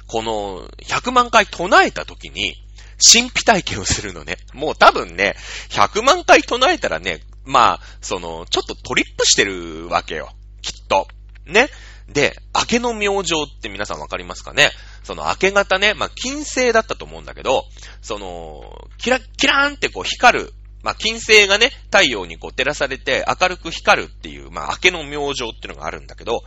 [0.07, 2.55] この100万回唱えた時に、
[2.97, 4.37] 神秘体験をするのね。
[4.53, 5.35] もう多分ね、
[5.69, 10.31] 100万回唱えたらね、まあ、その、ちょっとトリップしてるわけよ。
[10.61, 11.07] きっと。
[11.45, 11.69] ね。
[12.09, 14.69] で、明けの明星って皆さんわかりますかね？
[15.03, 17.63] その明け方ね、まあ、金星だったと思うんだけど、
[18.01, 20.53] その、キラッキラーンってこう光る、
[20.83, 26.43] まあ、金星がね、太陽にこう照らされて明るく光るっていう、まあ、明けの明星っていうのがあるんだけど、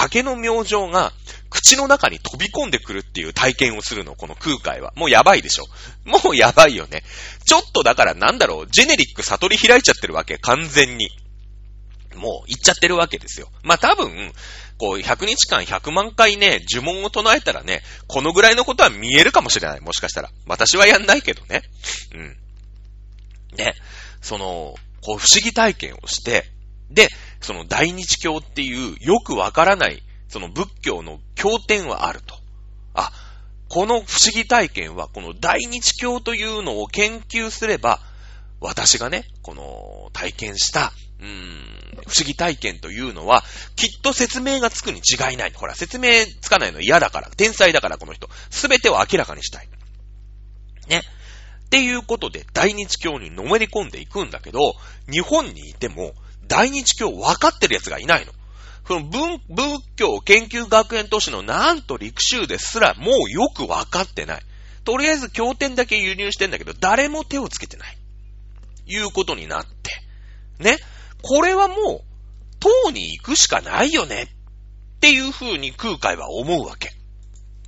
[0.00, 1.12] 明けの明星が
[1.50, 4.92] 口の中に飛び込んでくるっていう体験をするの、この空海は。
[4.94, 5.64] もうやばいでしょ。
[6.04, 7.02] もうやばいよね。
[7.50, 11.10] ちょっとだからなんだろう、ジェネリック悟り開いちゃってるわけ、完全に。
[12.14, 13.48] もう行っちゃってるわけですよ。
[13.64, 14.32] まあ、多分、
[14.78, 19.80] こう、100日間100万回ね、呪文を唱えたらね、このぐらいのことは見えるかもしれない。
[19.80, 20.30] もしかしたら。
[20.46, 21.62] 私はやんないけどね。
[22.14, 22.36] うん。
[23.56, 23.74] ね。
[24.20, 26.44] その、こう、不思議体験をして、
[26.88, 27.08] で、
[27.40, 32.36] その大日教っていうよくわからない、その仏教の経典はあると。
[32.94, 33.10] あ、
[33.70, 38.00] この不思議体験は、この大日教というのを研究すれば、
[38.60, 41.30] 私がね、この体験したうーん、
[42.08, 43.44] 不思議体験というのは、
[43.76, 45.52] きっと説明がつくに違いない。
[45.54, 47.30] ほら、説明つかないの嫌だから。
[47.36, 48.28] 天才だから、この人。
[48.50, 49.68] すべてを明らかにしたい。
[50.88, 51.02] ね。
[51.66, 54.74] っていうことで、大日教にのめり込んでいくんだけど、
[55.08, 56.14] 日本にいても、
[56.48, 58.32] 大日教分かってる奴がいないの。
[58.90, 64.42] その文、仏教研究学園都市のなんと陸州ですらもうよく分かってない。
[64.82, 67.96] とりあえず経典だけ輸入してんだけど、誰も手をつけてない。
[68.86, 69.92] いうことになって。
[70.58, 70.76] ね。
[71.22, 72.00] これはもう、
[72.58, 74.24] 党に行くしかないよね。
[74.24, 76.90] っていう風に空海は思うわけ。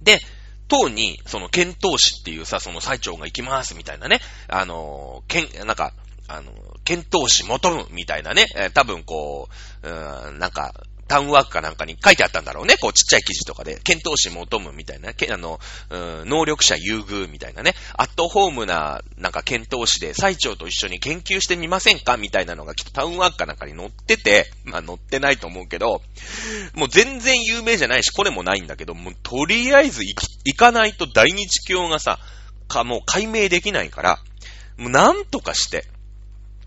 [0.00, 0.18] で、
[0.66, 5.92] 党に、その、剣闘士っていうさ、その最長が行きますみたいなね、あの、剣、なんか、
[6.26, 6.50] あの、
[6.85, 9.48] 剣闘士求むみたいなね、えー、多分こ
[9.85, 10.72] う、うん、なんか、
[11.12, 12.77] タウンワークかなんかに書いてあったんだろうね。
[12.81, 17.75] こうちっちゃい記事とかで、検討士求むみたいな、けあの、うん、能力者優遇みたいなね。
[17.98, 26.01] アットホームな、なんか検討士で、最長と一緒に研究してみませんかみたいなのがきっとタウンワークかなんかに載ってて、まあ載ってないと思うけど、
[26.72, 32.20] もう全然有名じゃないし、これもないんだけど、もうとりあえず行き、行かないと大日教がさ、
[32.68, 34.18] か、もう解明できないから、
[34.79, 35.85] もうなんとかして、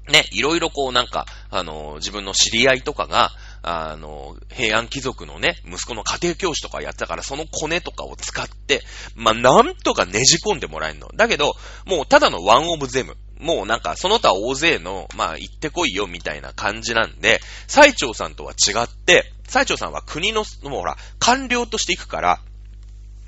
[0.07, 3.31] ね、いろいろこうなんか、あの、自分の知り合いとかが、
[3.67, 8.83] あの、平安貴族のね、息子の家庭教師とかやってたから、そのコネとかを使って、
[9.15, 11.07] まあ、なんとかねじ込んでもらえるの。
[11.15, 13.17] だけど、もうただのワンオブゼム。
[13.39, 22.41] もうなんか、その他大勢の、まあ、行ってこいよ、みたいな感じなんで、最長さんとは違って、最長さんは国の、もうほら、官僚として行くから、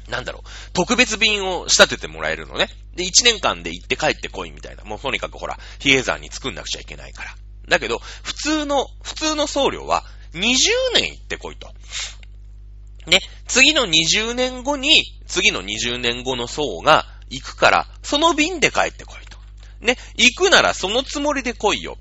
[0.07, 2.69] なんだろう、特別便を仕立ててもらえるのね。
[2.95, 4.83] で、1年間で行って帰ってこいみたいな。
[4.83, 7.35] もうとにかくほら、比叡山に作んなくちゃいけないから。
[7.67, 10.55] だけど、普通の、普通の僧侶は、20
[10.95, 11.67] 年行ってこいと。
[13.07, 19.37] ね、次の20年後に、次の20年後の層が行くから、その便で帰ってこいと。
[19.79, 21.97] ね、行くならそのつもりで来いよ。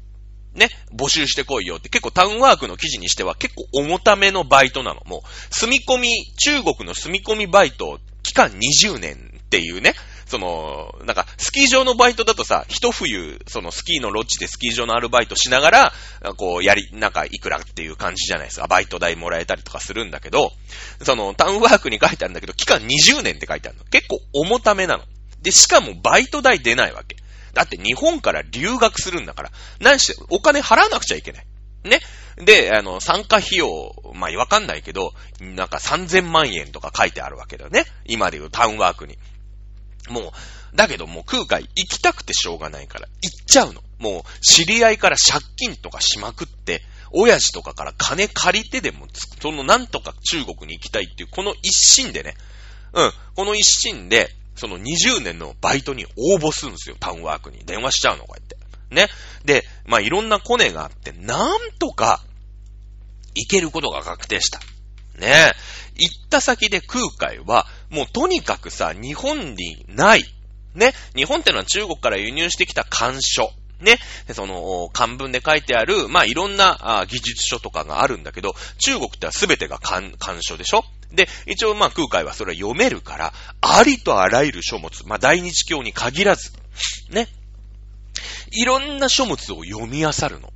[0.55, 5.03] ね、募集してこいよって結構タウンワークの記事にしては結構重ためのバイトなの。
[5.05, 9.95] もう、住み込み、中国の住み込みバイト、期間20年っていうね、
[10.27, 15.93] その、なんか、スキー場のバイトだとさ、一冬、そのスキーのロッジでスキー場のアルバイトしながら、
[16.37, 18.67] こう、やり、なんか、いくらっていう感じじゃないですか。
[18.67, 20.53] バイト代もらえたりとかするんだけど、
[21.03, 23.85] その、タウンワークに書いてあるんだけど、期間20年って書いてあるの。
[23.85, 25.05] 結構重ためなの。
[25.43, 27.17] で、しかもバイト代出ないわけ。
[27.55, 31.47] だって日本から留学するんだから、何して、お金払わなくちゃいけない。
[31.85, 32.01] ね。
[32.37, 37.87] で、あの、参加費用、まあ、わかんないけど、なんか3000万円とか書いてあるわけだよね。
[38.05, 39.17] 今でいうタウンワークに。
[40.09, 40.33] も
[40.75, 43.83] う、だけどもう空海行きたくてしょうがないから行っちゃうの。
[43.99, 49.07] もう知り合いから借金とかしまくって、親父とかから金借りてでも、
[49.41, 52.35] そのなんとか中国に行きたいっていう、この一心でね、
[52.93, 57.65] うん、この一心で、その20年のバイトに応募するんですよ、タウンワークに。
[57.65, 58.57] 電話しちゃうの、こうやって。
[58.95, 59.09] ね。
[59.45, 62.23] で、まあ、いろんなコネがあって、なんとか、
[63.35, 64.61] 行けることが確定した。
[65.19, 65.53] ね。
[65.99, 70.25] 行った先で空海は、もうとにかくさ、日本にない、
[70.75, 73.51] ね、日本ってのは中国から輸入してきた漢書。
[73.79, 73.99] ね、
[74.33, 80.83] その、漢文で書いてある、まあ、いろんな技術書とかがあるんだけど、中国っては全てが漢、漢書でしょ？
[81.13, 86.53] で、一応まあ空海はそれは読めるから、ありとあらゆる書物、まあ大日教に限らず、
[87.11, 87.29] ね、
[88.51, 90.51] いろんな書物を読み漁るの。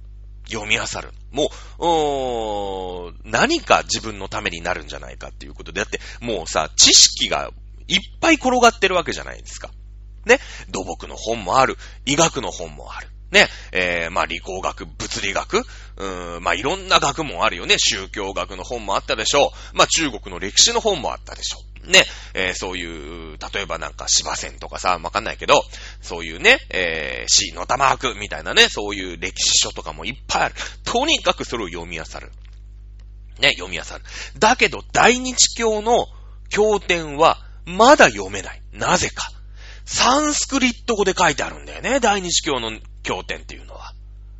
[0.50, 1.12] 読み漁る。
[1.30, 7.50] もう、何か自分のためになるんじゃないかっていうことで、だってもうさ、知識が
[7.88, 9.70] いっぱい転がってるわけじゃないですか。
[10.26, 10.38] ね？
[10.68, 11.78] 土木の本もある。
[12.04, 13.08] 医学の本もある。
[13.30, 13.46] ね。
[13.72, 17.76] えー、まあ、理工学、物理学、うーん、まあ、いろんな学問あるよね。
[17.78, 19.76] 宗教学の本もあったでしょう。
[19.76, 21.90] まあ、中国の歴史の本もあったでしょう。
[21.90, 22.04] ね。
[22.34, 25.62] えー、そういう、例えばなんか芝線とかさ、わかんないけど、
[26.00, 30.54] そういうね、えー、死の玉くみたいなね、そういう歴史書とかもいっぱいある。
[30.84, 32.32] とにかくそれを読み漁る。
[33.38, 34.02] ね、読み漁る。
[34.38, 36.06] だけど、大日教の
[36.50, 38.60] 経典は、まだ読めない。
[38.72, 39.30] なぜか。
[39.84, 42.00] サンスクリット語で書いてあるんだよね。
[42.00, 42.70] 大日教の
[43.02, 43.92] 経典っていうのは。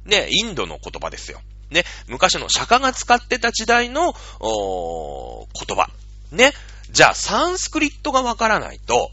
[0.04, 1.40] ね、インドの言葉ですよ。
[1.70, 5.88] ね、昔の釈迦が使ってた時代の、お言葉。
[6.32, 6.52] ね。
[6.90, 9.11] じゃあ、サンスクリットがわからないと、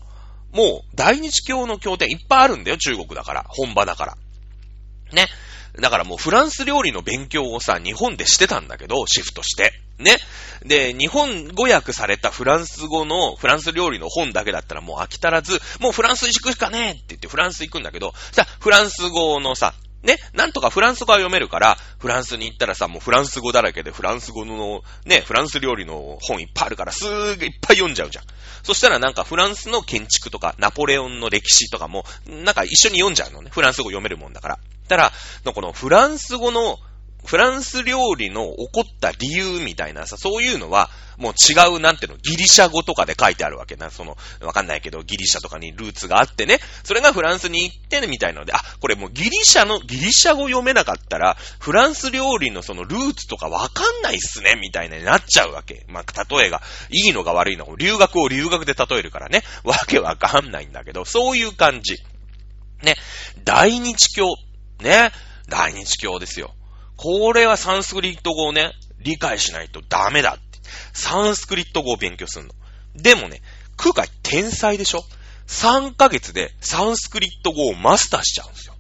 [0.51, 3.45] もう、大日教の経典いっぱいあるんだよ、中国だから。
[3.47, 4.17] 本場だから。
[5.13, 5.27] ね。
[5.79, 9.73] だからもうフランス料理の勉強をさ、日本でしてたんだけど、シフトして。
[9.99, 10.17] ね。
[10.63, 19.73] で、日本語訳されたフランス語の、フランス料理の本だけだったらもう飽き足らず、もうフランス行くしかねえって言ってフランス行くんだけど、さ、フランス語のさ、
[20.03, 28.23] ね、なんとかフランス語は読めるから、フランスに行ったらさ、もうフランス語だらけで、フランス語の、ね、フランス料理の本いっぱいあるから、すーげいっぱい読んじゃうじゃん。
[28.63, 33.49] そしたらなんかフランスの建築とか、ナポレオンの歴史とかも、なんか一緒に読んじゃうのね。
[33.51, 34.59] フランス語読めるもんだから。
[34.87, 35.11] たら、
[35.53, 36.77] このフランス語の
[37.28, 43.91] フランス料理の起こった理由みたいなさ、そういうのは、もう違う、なんていうの、ギリシャ語とかで書いてあるわけな。
[43.91, 55.86] その、わかんないけど、ギリシャとかにルーツがあってね、それがフランスに行ってね、みたいなので、あ、これもうギリシャの、ギリシャ語読めなかったら、フランス料理のそのルーツとかわかんないっすね、みたいなになっちゃうわけ。
[55.89, 56.61] まあ、例えが、
[56.91, 61.97] いいのが悪いのか、留学を留学で例えるからね、わけわかんないんだけど、そういう感じ。
[62.84, 62.95] ね、
[63.43, 64.28] 大日教、
[64.82, 65.11] ね、
[65.49, 66.53] 大日教ですよ。
[66.97, 70.59] これはサンスクリット語をね、理解しないとダメだって。
[70.93, 72.53] サンスクリット語を勉強するの。
[72.95, 73.41] でもね、
[73.77, 75.03] 空海天才でしょ
[75.47, 78.73] ?3 ヶ月でサンスクリット語をマスターしちゃうんですよ。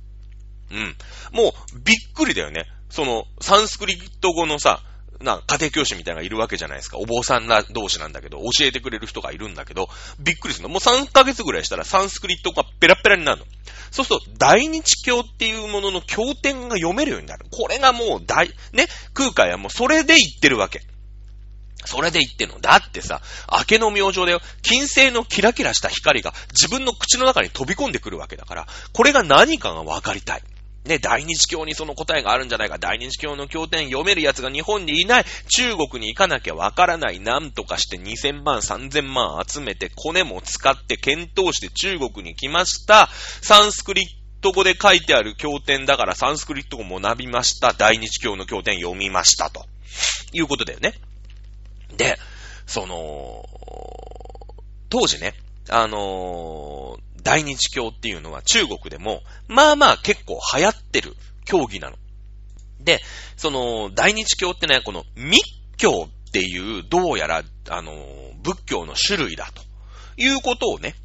[0.71, 0.95] うん。
[1.31, 2.65] もう、びっくりだよね。
[2.89, 4.81] その、サンスクリット語のさ、
[5.21, 6.97] な、家庭教師みたいなのがいるわけじゃないですか。
[6.97, 9.89] お坊さんな同士なんだけど、教えてくれる人がいるんだけど、
[10.19, 10.69] びっくりするの。
[10.69, 13.45] もう3ヶ月ぐらいしたらサンスクリットがペラペラになるの。
[13.91, 17.45] そうすると、大日教っていうものの経典が読めるようになる。
[17.51, 20.81] これがもう大、ね、空海はもうそれで言ってるわけ。
[21.85, 22.59] それで言ってんの。
[22.59, 24.41] だってさ、明けの明星だよ。
[24.61, 30.43] 金星のキラキラした光が自分の口の中に飛び込んでくるわけだから、これが何かが分かりたい。
[30.87, 32.77] ね、大日教にその答えがあるんじゃないか。
[32.77, 35.25] 大日教の経典読める奴が日本にいない。
[35.49, 37.19] 中国に行かなきゃわからない。
[37.19, 43.09] なんとかして2000万、3000万集めて、コネも使って検討して中国に来ました。
[43.41, 44.05] サンスクリッ
[44.41, 47.73] ト語で書いてある経典だからサンスクリット語も学びました。
[47.73, 49.49] 大日教の経典読みました。
[49.49, 49.65] と
[50.33, 50.93] いうことだよね。
[51.95, 52.17] で、
[52.65, 53.43] その、
[54.89, 55.33] 当時ね、
[55.69, 61.13] あの、大日教っていうのは中国でも、まあまあ結構流行ってる
[61.43, 61.97] 競技なの。
[62.79, 63.01] で、
[63.35, 65.43] その、大日教ってね、この密
[65.75, 67.91] 教っていう、どうやら、あの、
[68.43, 69.61] 仏教の種類だと
[70.15, 70.95] いうことをね、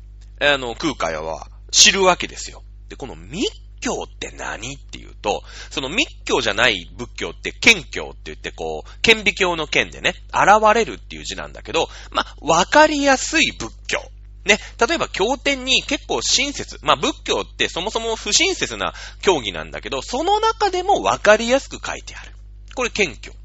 [0.40, 2.62] あの、空海は知るわけですよ。
[2.88, 3.50] で、この密
[3.80, 13.98] 教って何っていうと、その密教じゃない仏教って剣教って言ってこう、剣美教の剣でね、現れるっていう字なんだけど、まあ、わかりやすい仏教
[14.44, 16.78] ね、例えば経典に結構親切。
[16.82, 22.32] まあ仏教ってそもそも不親切な教義なんだけど、その中でも分かりやすく書いてある。
[22.74, 23.36] これ謙虚。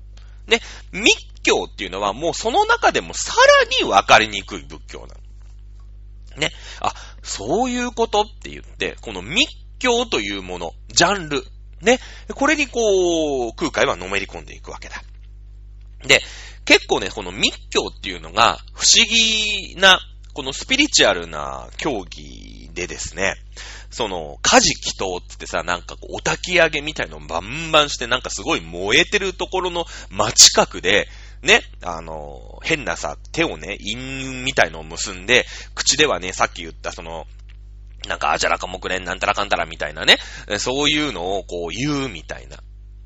[0.48, 5.22] ね、密教っていうのはもうその中でもさらに分かりにくい仏教なの。
[6.38, 6.52] ね。
[6.80, 11.44] あ、そういうことって言って、この密教というもの、ジャンル、
[11.82, 12.00] ね。
[12.34, 15.04] これにこう、空海はのめり込んでいくわけだ。
[16.06, 16.22] で、
[16.66, 20.00] 結構ね、この密教っていうのが不思議な
[20.38, 23.38] このスピリチュアルな競技でですね、
[23.90, 31.08] その、火事祈祷ってってさ、なんかこう、お焚き上げみたいのバンバンして、なんかすごい燃えてるところの真近くで、
[31.42, 33.96] ね、あの、変なさ、手をね、陰
[34.44, 37.26] みたいのを結んで、口ではね、さっき言ったその、
[38.08, 40.20] なんか、あじゃらかもくれん、なんたらかんたらみたいなね、
[40.60, 42.58] そういうのをこう言うみたいな。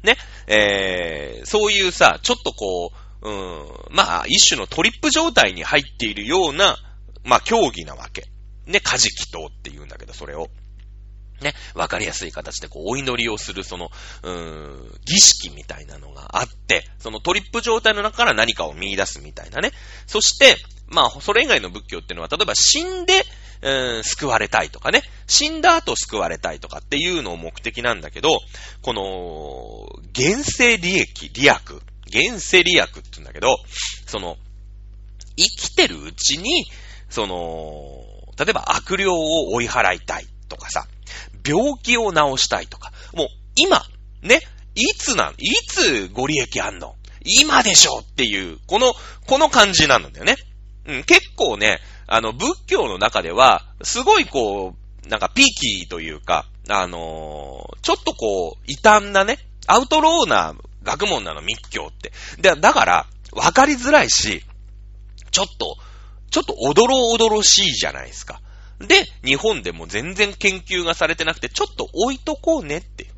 [0.04, 0.18] ね、
[0.48, 6.78] えー、そういうさ、ちょっとこう、うん、まあ、一種のトリップ状態に入っているような、
[7.24, 8.26] まあ、競技なわけ。
[8.66, 10.50] ね、カジキトって言うんだけど、それを。
[11.42, 13.90] ね、わかりやすい形でこう、お祈りをする、その、
[14.24, 19.72] うーん、儀式みたいなのがあって、そのトリップ状態の中から何かを見出すみたいなね。
[20.06, 20.56] そして、
[20.88, 23.26] まあ、それ以外の仏教っていうのは、例えば死んで、
[23.62, 25.04] うーん、救われたいとかね。
[25.28, 28.30] 死んだ後救われたいとかっていうのを目的なんだけど、
[28.82, 31.56] この、現世利益、利益、
[32.08, 33.56] 現世利益って言うんだけど、
[34.06, 34.38] その、
[35.38, 36.66] 生きてるうちに、
[37.12, 38.04] その、
[38.44, 40.88] 例えば悪霊を追い払いたいとかさ、
[41.46, 43.84] 病気を治したいとか、もう今、
[44.24, 44.40] ね、
[44.74, 46.96] いつなん、いつご利益あんの？
[47.24, 48.94] 今でしょっていう、この、
[49.28, 50.36] この感じなんだよね。
[50.88, 54.74] うん、結構ね、あの、仏教の中では、すごいこ
[55.06, 59.38] う、なんかピーキーというか、あのー、ちょっとこう、異端なね、
[59.68, 62.12] アウトローな学問なの、密教って。
[62.42, 64.44] で、だから、わかりづらいし、
[65.30, 65.76] ちょっと、
[66.32, 68.42] ちょっとおどろおどろしいじゃないですか。
[68.80, 73.12] で、日本でも全然研究がされてなくて、ちょっと置いとこうねって。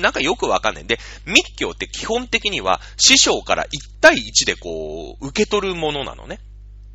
[0.00, 0.86] なんかよくわかんない。
[0.86, 3.68] で、密教って基本的には師匠から1
[4.00, 6.40] 対1でこう、受け取るものなのね。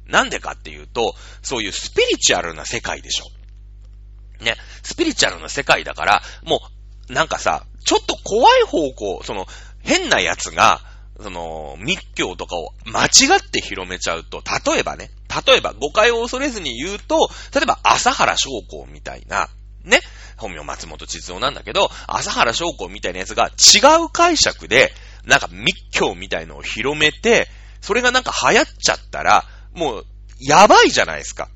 [0.08, 4.44] なんでかっていうと、そういうスピリチュアルな世界でしょ。
[4.44, 6.62] ね、スピリチュアルな世界だから、も
[7.10, 9.48] う、なんかさ、ちょっと怖い方向、その、
[9.84, 10.82] 変なやつが、
[11.20, 15.12] その、密教とかを間違って広めちゃうと、例えばね、
[15.46, 19.50] 例えば誤解を恐れずに言うと、例えば朝原昌光みたいな、
[19.84, 20.00] ね、
[20.38, 24.92] 本名松本千夫なんだけど、朝原昌光みたいなやつが違う解釈で、
[25.26, 27.48] なんか密教みたいのを広めて、
[27.82, 30.06] それがなんか流行っちゃったら、もう、
[30.40, 31.50] やばいじゃないですか。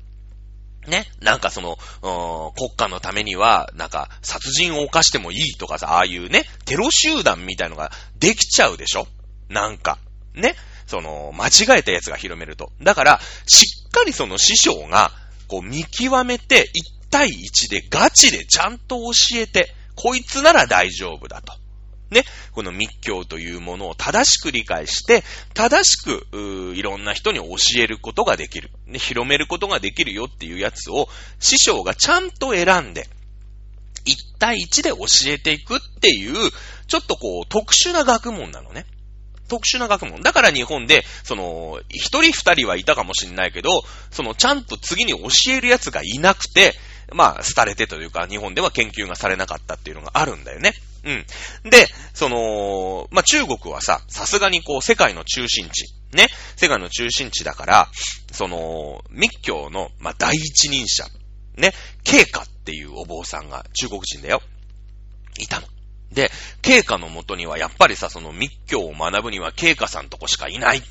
[0.86, 1.76] ね、なんかその、
[2.54, 9.08] 国家のためには、なんか、殺人を犯してもいいとかさ、ああいうね、テロ集団みたいのができちゃうでしょ
[9.48, 9.98] なんか。
[10.34, 10.54] ね。
[10.86, 12.72] その、間違えたやつが広めると。
[12.80, 15.12] だから、しっかりその師匠が、
[15.48, 16.70] こう見極めて、
[17.06, 21.54] 1対1でガチでちゃんと教えて、こいつなら大丈夫だと。
[22.10, 25.24] ね、この密教というものを正しく理解して、
[25.54, 28.98] 正しく、いろんな人に教えることができる、ね。
[28.98, 31.08] 広めることができるよっていうやつを、
[31.40, 33.08] 師匠がちゃんと選んで、
[34.04, 36.50] 1対1で教えていくっていう、
[36.86, 38.86] ちょっとこう、特殊な学問なのね。
[39.48, 40.22] 特殊な学問。
[40.22, 43.70] だから日本で、その、一人二人はいたかもしれないけど、
[44.10, 46.74] その、ちゃんと次に教える奴がいなくて、
[47.12, 50.72] まあ、廃れてというか、日本では研究がされなかったっていうのがあるんだよね。
[51.04, 51.70] うん。
[51.70, 55.86] で、その、まあ、中国はさ、さすがにこう、世界の中心地。
[56.12, 56.28] ね。
[56.56, 57.88] 世界の中心地だから、
[58.32, 61.04] その、密教の、まあ、第一人者。
[61.56, 61.72] ね。
[62.02, 64.42] 慶華っていうお坊さんが中国人だよ。
[65.38, 65.68] いたの。
[66.12, 66.30] で、
[66.62, 70.82] 慶華のもとにはやっぱりさ、その密教を学ぶには慶華さんとこしかいない。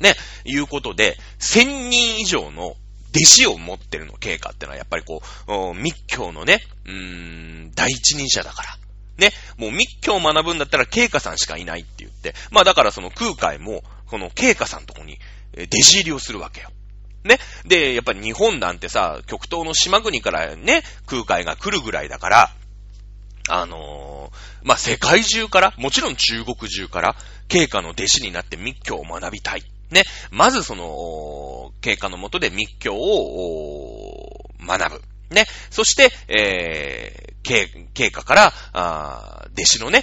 [0.00, 0.14] ね。
[0.44, 2.76] いうことで、千人以上の
[3.10, 8.78] 弟子を持ってるの、慶華ってのはやっぱりこう、密教のね、うーん、第一人者だから。
[9.18, 9.32] ね。
[9.56, 12.34] もう密教を学ぶんだったら慶華さんしかいないって言って。
[12.50, 15.18] まあだからその空海も、この慶華さんとこに
[15.54, 16.70] 弟子入りをするわけよ。
[17.24, 17.38] ね。
[17.66, 22.52] で、やっぱり日本なんてさ、極東の島国からね、空海が来るぐらいだから、
[23.48, 27.16] あのー、まあ、世界中から、もちろん中国中から、
[27.48, 29.62] 経過の弟子になって密教を学びたい。
[29.90, 30.04] ね。
[30.30, 35.34] まずその、経過のもとで密教を学ぶ。
[35.34, 35.46] ね。
[35.70, 40.02] そして、えー、経、過から、あ弟子のね、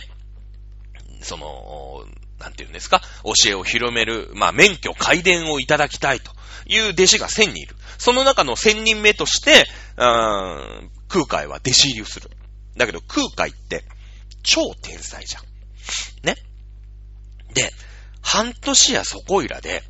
[1.22, 2.06] その、
[2.40, 6.32] なんていうんですか、教えを広める、まあ、免許改伝をいただきたいと
[6.68, 7.76] いう弟子が1000人いる。
[7.98, 9.66] その中の1000人目として、
[9.98, 12.30] うん空海は弟子入りをする。
[12.78, 13.84] だけど空海って
[14.44, 15.44] 超天才じゃん。
[16.26, 16.36] ね？
[17.54, 17.72] で、
[18.22, 19.84] 半年やそこいらで、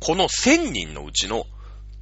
[0.00, 1.44] この1000人のうちの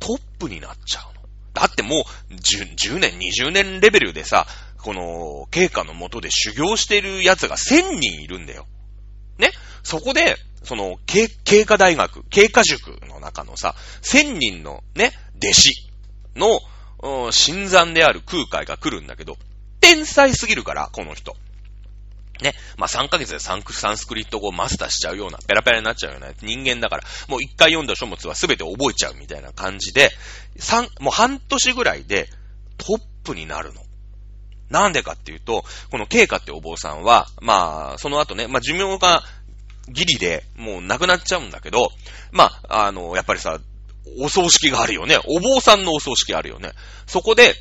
[0.00, 1.28] トップになっちゃうの。
[1.52, 4.46] だってもう10、10年、20年レベルでさ、
[4.78, 8.66] この、経過のもとで修行してる奴が1000人いるんだよ。
[9.38, 9.50] ね？
[9.82, 15.90] そこで、その、経経過大学、経過塾の中のさ、1000人のね、弟子
[16.36, 16.60] の、
[17.32, 19.36] 新山である空海が来るんだけど、
[19.84, 21.36] 天才すぎるから、この人。
[22.42, 22.54] ね。
[22.78, 30.10] まあ、3ヶ月でサンクサンスクリット語をマスターしちゃうような、ペラペラになっちゃうような人間だから、もう一回読んだ書物は全て覚えちゃうみたいな感じで、
[30.58, 32.30] 三、もう半年ぐらいで
[32.78, 33.82] トップになるの。
[34.70, 39.22] なんでかっていうと、このケイカってお坊さんは、まあ、その後ね、まあ、寿命が
[39.88, 41.90] ギリでもう亡くなっちゃうんだけど、
[42.32, 43.60] まあ、あの、やっぱりさ、
[44.18, 45.18] お葬式があるよね。
[45.26, 46.72] お坊さんのお葬式あるよね。
[47.06, 47.54] そこで、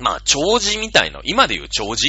[0.00, 2.08] まあ、長寿みたいな、今で言う長寿？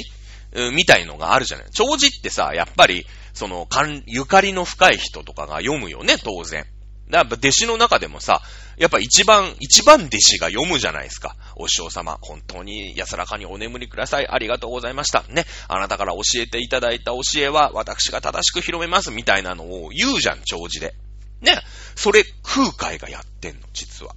[0.74, 1.68] みたいのがあるじゃない。
[1.72, 3.68] 長寿ってさ、やっぱり、その、
[4.06, 6.66] ゆかりの深い人とかが読むよね、当然。
[7.10, 8.42] やっぱ弟子の中でもさ、
[8.78, 11.36] やっぱ一番、一番弟子が読むじゃないですか。
[11.56, 14.28] お師匠様、本当に安らかにお眠りください。
[14.28, 15.24] ありがとうございました。
[15.30, 15.46] ね。
[15.68, 19.12] あなたから教えていただいた教えは、私が正しく広めます。
[19.12, 20.96] みたいなのを言うじゃん、長寿で。
[21.42, 21.62] ね。
[21.96, 24.16] それ、空海がやってんの、実は。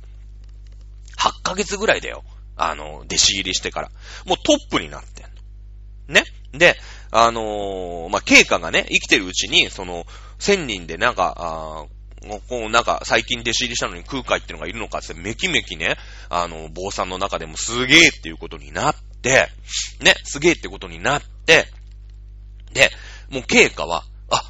[1.18, 2.24] 8ヶ月ぐらいだよ。
[2.56, 3.90] あの、弟子入りしてから。
[4.26, 6.14] もうトップになってんの。
[6.14, 6.24] ね？
[6.52, 6.76] で、
[7.10, 10.06] あのー、まあ、経過がね、生きてるうちに、その、
[10.38, 11.86] 千人でなんか、あ
[12.48, 15.96] こう、なんか、最近弟子入りしたのに空海っていうのがいるのかって、めきめきね、
[16.30, 19.48] あの、坊さんの中でもすげえっていうことになって、
[20.00, 21.66] ね、すげえってことになって、
[22.72, 22.90] で、
[23.30, 24.40] もう経過は、あ、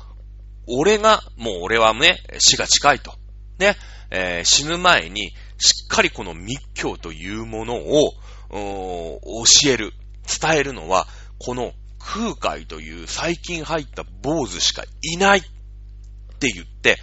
[0.68, 3.14] 俺が、もう俺はね、死が近いと。
[3.58, 3.76] ね、
[4.16, 8.12] えー、死ぬ前に、しっかりこの密教というものを、
[8.50, 9.92] 教える、
[10.40, 11.08] 伝えるのは、
[11.40, 15.42] この空海という最近入った坊主しかいないっ
[16.38, 16.98] て言って、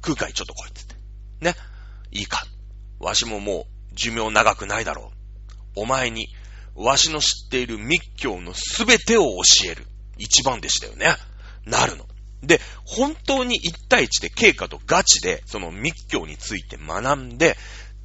[0.00, 0.80] 空海ちょっと来いって
[1.40, 1.60] 言って。
[1.60, 1.64] ね。
[2.10, 2.42] いいか。
[2.98, 5.12] わしももう寿命長くないだろ
[5.76, 5.82] う。
[5.82, 6.26] お前に、
[6.74, 9.86] わしの知っている密教のすべてを教える。
[10.18, 11.14] 一番弟子だよね。
[11.64, 12.09] なるの。
[12.42, 17.56] で、本当に一対一で経過とガチで、その密教について学んで、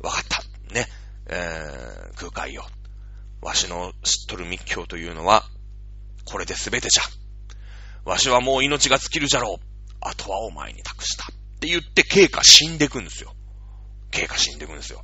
[0.02, 0.44] わかった。
[0.74, 0.88] ね。
[1.28, 2.66] えー、空海よ。
[3.42, 5.46] わしの知っとる密教というのは、
[6.26, 7.04] これで全てじゃ。
[8.04, 9.66] わしはもう命が尽きるじゃろう。
[10.02, 11.26] あとはお前に託した。
[11.26, 11.28] っ
[11.60, 13.34] て言って、経過死んでくんですよ。
[14.12, 15.04] 経過死んでくんですよ。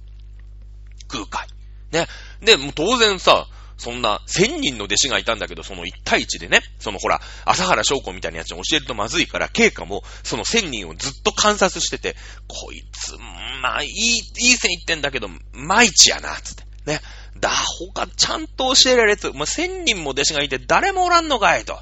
[1.08, 1.48] 空海。
[1.92, 2.08] ね。
[2.42, 3.48] で、もう当然さ、
[3.82, 12.16] そんな1000人の弟子がいたんだけど、その1対1でね、そのほら、朝原翔子みたいなやつに教えるとまずいから、経過もその1000人をずっと観察してて、
[12.48, 13.18] こいつ、
[13.64, 16.64] まあ、いい、いい線いってんだけど、毎日やな、つって。
[16.86, 17.02] ね。
[17.40, 21.80] だ、他ちゃんと教えられつ、もう1000人も弟子がいて誰もおらんのかいと。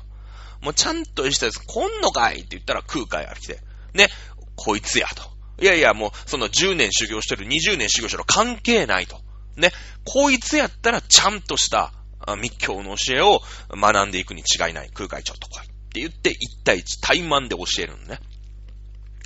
[0.61, 3.59] もうちゃんとしたやつ来んのかいって言ったら空海が来て。
[3.93, 4.07] ね。
[4.55, 5.23] こいつやと。
[5.61, 9.19] いやいや、もう、その10年修行してる、20年修行してる関係ないと。
[9.59, 9.71] ね。
[10.05, 11.93] こいつやったらちゃんとした
[12.37, 13.41] 密教の教えを
[13.71, 14.89] 学んでいくに違いない。
[14.93, 15.65] 空海ちょっと来い。
[15.65, 16.33] って言って、1
[16.63, 18.19] 対1対マンで教えるのね。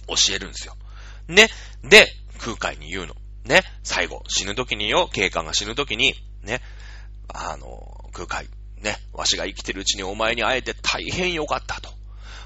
[0.07, 0.75] 教えるんですよ。
[1.27, 1.49] ね。
[1.83, 2.07] で、
[2.39, 3.15] 空海に言うの。
[3.45, 3.63] ね。
[3.83, 6.61] 最後、死ぬ時によ、警官が死ぬ時に、ね。
[7.27, 8.47] あの、空海、
[8.81, 8.97] ね。
[9.13, 11.89] わしが生きてるうちにお前に会えて大変よかったと。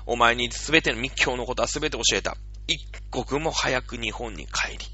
[0.05, 2.37] お前にすべての密教のことはすべて教えた。
[2.67, 2.79] 一
[3.11, 4.85] 刻も早く日本に帰り、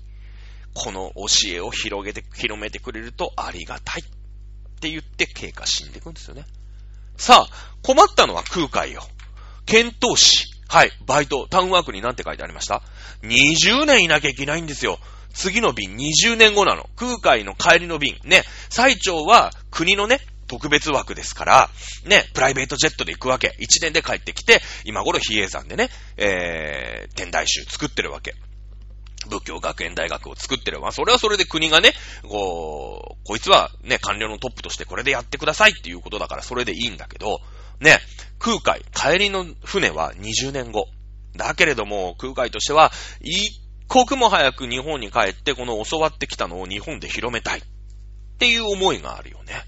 [0.74, 4.01] この教えを広げて、広めてくれるとありがたい。
[4.01, 4.05] っ
[4.80, 6.45] て言って経過死んでいくんですよね。
[7.17, 9.03] さあ、困ったのは空海よ。
[9.65, 10.51] 検討士。
[10.67, 12.82] はい、バイト、タウンワークに何て書いてありました
[13.21, 14.99] ?20 年いなきゃいけないんですよ。
[15.34, 16.89] 次の便20年後なの。
[16.95, 18.17] 空海の帰りの便。
[18.24, 21.69] ね、最長は国のね、特別枠ですから、
[22.05, 23.55] ね、プライベートジェットで行くわけ。
[23.59, 28.36] 1年で帰ってきて、今頃比叡山でね、えー、天台宗作ってるわけ。
[29.30, 31.93] 仏教学園大学を作ってれば、それはそれで国がね、
[32.24, 37.41] こう、こいつはね、官僚のトップとしてこれでやってくださいっていうことだからそれでいいんだけど、
[37.80, 37.99] ね、
[38.39, 40.88] 空海、帰りの船は20年後。
[41.36, 47.59] だけれども、空海としては、一刻も早く日本に帰って、この教わってきたのを日本で広めたい。
[47.59, 47.63] っ
[48.38, 49.61] ていう思いがあるよね。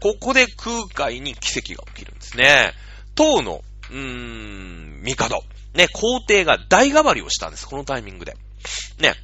[0.00, 2.72] ここで空海に奇跡が起きるんですね。
[3.14, 5.42] 唐の、うーん、帝。
[5.74, 7.66] ね、皇帝が代替わりをしたんです。
[7.66, 8.36] このタイミングで。
[8.98, 9.14] ね。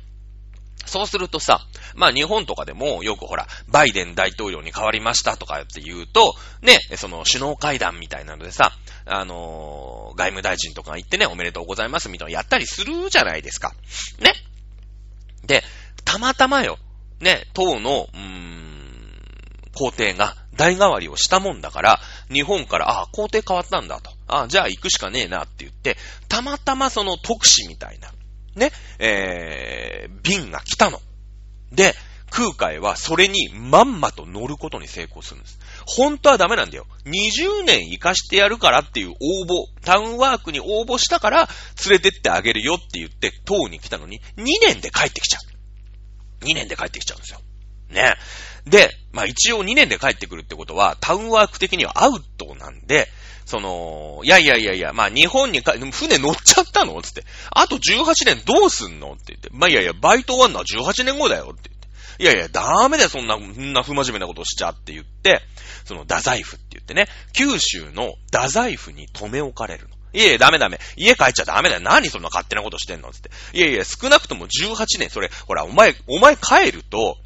[0.86, 1.61] そうするとさ、
[1.95, 8.72] まあ日本とかでもよくほら、バイデン大統領に変わりましたとかって言うと、ね、その首脳会談みたいなのでさ、
[9.05, 13.74] あのー、外務大臣とかが言ってね、おめでとうございますみたいなのやったりするじゃないですか。
[14.20, 14.32] ね。
[15.47, 15.62] で、
[16.05, 16.78] たまたまよ、
[17.20, 18.78] ね、党の、うーん、
[19.74, 22.01] 皇帝が代替わりをしたもんだから、
[22.32, 24.11] 日本から、ああ、皇帝変わったんだと。
[24.26, 25.97] ああ、じゃあ行くしかねえなって言って、
[26.28, 28.12] たまたまその特使みたいな、
[28.59, 31.00] ね、えー、便が来たの。
[31.72, 31.94] で、
[32.30, 35.59] 空海はそれにまんまと乗ることに成功するんです。
[35.86, 36.86] 本当はダメなんだよ。
[37.06, 41.48] 20年生かしてやるからっていう応募、タウンワークに応募したから
[41.88, 45.38] 連れてってあげるよって言って党に来たのに2年で帰ってきちゃ
[46.42, 46.44] う。
[46.44, 47.40] 2年で帰ってきちゃうんですよ。
[47.90, 48.14] ね。
[48.66, 53.09] で、まあ一応2年で帰ってくるってことはタウンワーク的にはアウトなんで、
[53.49, 57.01] その、いやいやいやいや、まあ日本にか、船乗っちゃったの？
[57.01, 57.24] つって。
[57.51, 59.12] あと18年どうすんの？
[59.12, 59.49] って言って。
[59.53, 61.55] まあいやいや、バイト終わんのは18年後だよ？
[61.55, 62.22] って言って。
[62.22, 65.40] いやいや、ダメだよ、そんな、そんな不真面目なことしちゃって言って、
[65.86, 69.94] その、太宰府って言ってね、九州の太宰府に留め置かれるの。
[70.12, 70.78] いやいや、ダメダメ。
[70.96, 71.80] 家帰っちゃダメだよ。
[71.80, 73.11] 何そんな勝手なことしてんの？
[73.12, 73.30] つって。
[73.55, 77.16] いやいや、少なくとも18年、それ、ほら、お前、お前帰ると、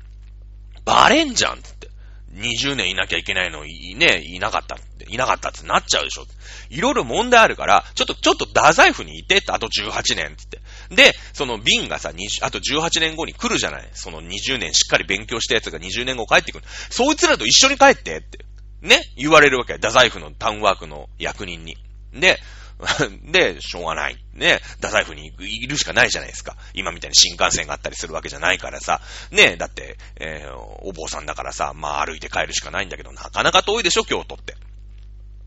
[0.84, 1.88] バレんじゃんつって。
[2.34, 6.24] 20年いなきゃいけないのい、ね、いなかったって、いなかったってなっちゃうでしょ。
[6.70, 10.60] いろいろ問題あるから、ちょっと、ちょっと太宰府にいてって、あと18年って。
[10.94, 13.88] で、その瓶がさ、あと18年後に来るじゃない。
[13.92, 16.64] その20年しっかり勉強したやつが20年後帰ってくる。
[16.90, 18.44] そいつらと一緒に帰ってって、
[18.80, 19.74] ね、言われるわけ。
[19.74, 21.76] 太宰府のタウンワークの役人に。
[22.14, 22.38] で、
[23.30, 24.18] で、しょうがない。
[24.34, 26.56] ね、太宰府にいるしかないじゃないですか。
[26.74, 29.00] 今みたいに新幹線があったりするわけじゃないからさ。
[29.30, 34.56] ね、だって、えー、お坊さんだからさ、まあ歩いて帰るしかないんだけど、なかなか遠いでしょ、京都って。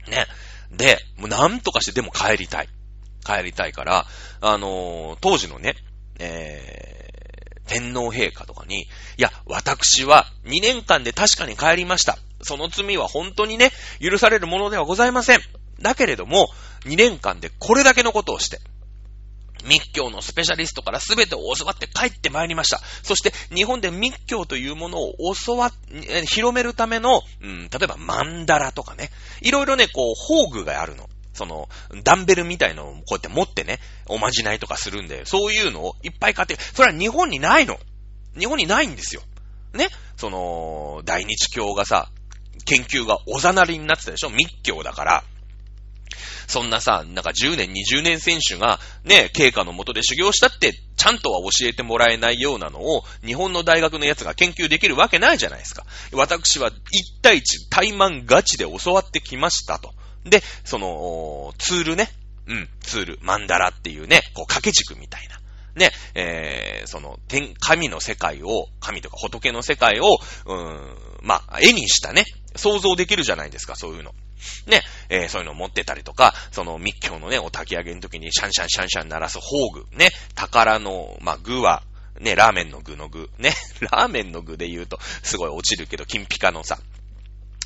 [0.10, 0.28] ね。
[0.72, 2.70] で、もうなんとかしてでも帰りたい。
[3.26, 4.06] 帰りたいから、
[4.42, 5.76] あのー、当時のね、
[6.20, 12.18] えー、天皇陛下とかに、いや、私は2年間で確かに帰りました。
[12.42, 15.40] その罪は本当にね、許されるものではございません。
[15.82, 16.50] だけれども、
[16.86, 18.60] 2年間でこれだけのことをして、
[19.66, 22.82] 密教のスペシャリストから全てを教わって帰ってまいりました。
[23.04, 25.16] そして日本で密教というものを
[25.46, 25.72] 教わ、
[26.30, 29.10] 広めるための、うん、例えばマンダラとかね、
[29.42, 31.10] いろいろね、こう、宝具があるの。
[31.34, 31.68] その、
[32.04, 37.78] ダンベルみたいのをこうやって持ってね、おまじないとかするんで、そういうのをいっぱい買って、それは日本にないの。
[38.38, 39.22] 日本にないんですよ。
[39.74, 39.90] ね。
[40.16, 42.10] その、大日教がさ、
[42.66, 44.30] 研究がおざなりになってたでしょ？
[44.30, 45.24] 密教だから。
[46.48, 55.86] そんなさ、なんか10年、20年選手がね、経過のもとで修行したって、ちゃんとは教えてもらえないようなのを、日本の大学のやつが研究できるわけないじゃないですか。
[56.12, 56.76] 私は1
[57.22, 59.94] 対1、対マンガチで教わってきましたと。
[60.26, 62.12] で、その、ツールね。
[62.48, 65.40] うん、ツール、マンダラっていうね、こう掛け軸みたいな。
[65.76, 74.14] ね、えー、その、天、神の世界を、神とか仏の世界を、うーん、まあ、絵にしたね、想像できるじゃないですか、そういうの。
[74.68, 81.84] ね、えー、そういうのを持ってたりとか、その密教のね、お焚き上げの時にシャンシャンシャンシャン鳴らす宝具、ね、宝の、まあ、具は、
[82.20, 83.54] ね、ラーメンの具の具、ね、
[83.92, 86.80] ラーメンの具で言うと、すごい落ちるけど、金ピカのさ、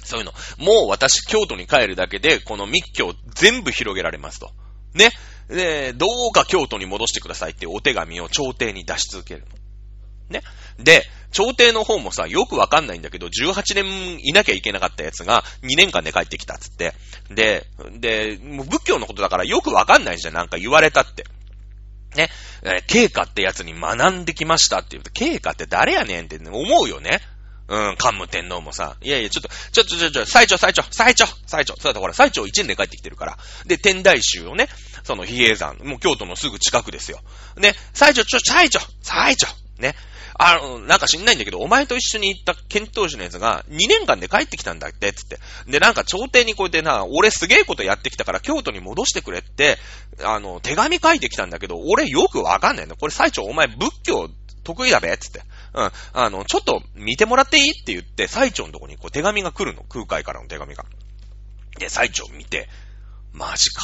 [0.04, 0.34] そういうの。
[0.58, 4.52] もう私、京都に帰るだけで、この密教全部広げられますと。
[4.94, 5.12] ね。
[5.48, 9.48] で、どうか京都に戻してくださいっていうお手紙を朝廷に出し続けるの。
[10.30, 10.44] ね。
[10.78, 16.94] で、朝廷の方もさ、よくわかんないんだけど、18年いなきゃいけなかったやつが2年間で帰ってきたっつって。
[17.30, 17.66] で、
[18.00, 21.26] で、もう仏教のことだからよくわかんないじゃん、なんか言われたって。
[22.16, 22.30] ね。
[22.64, 27.22] え経過ってやつに学んできましたって言うと、経過って誰やねんって思うよね。
[27.70, 31.76] うん、桓武天皇もさ、いやいや、ちょっと、ちょ、ちょ、ちょ、ちょ、最長、最長、最長、最長。
[31.80, 33.38] そうだ、ほら、最長1年で帰ってきてるから。
[33.68, 34.70] で、天台宗をね、
[35.04, 37.20] その比叡山、もう京都のすぐ近くですよ。
[37.58, 39.48] ね、最長、ちょ、最長、最長。
[39.78, 39.96] ね。
[40.42, 45.38] あの、なんか知んないんだけど、お前と一緒に行った検討士のやつが2年間で帰ってきたんだって、つって。
[45.70, 49.78] で、なんか朝廷にこうやってな、俺すげえことやってきたから京都に戻してくれって、
[50.24, 52.96] あの、手紙書いてきたんだけど、俺よくわかんないの。
[52.96, 54.30] これ最長お前仏教
[54.64, 55.42] 得意だべつって。
[55.74, 55.92] うん。
[56.14, 59.84] あの、ちょっと見てもらっていいって言って、最長のとこにこう手紙が来るの。
[59.84, 60.86] 空海からの手紙が。
[61.78, 62.70] で、最長見て、
[63.34, 63.82] マジか。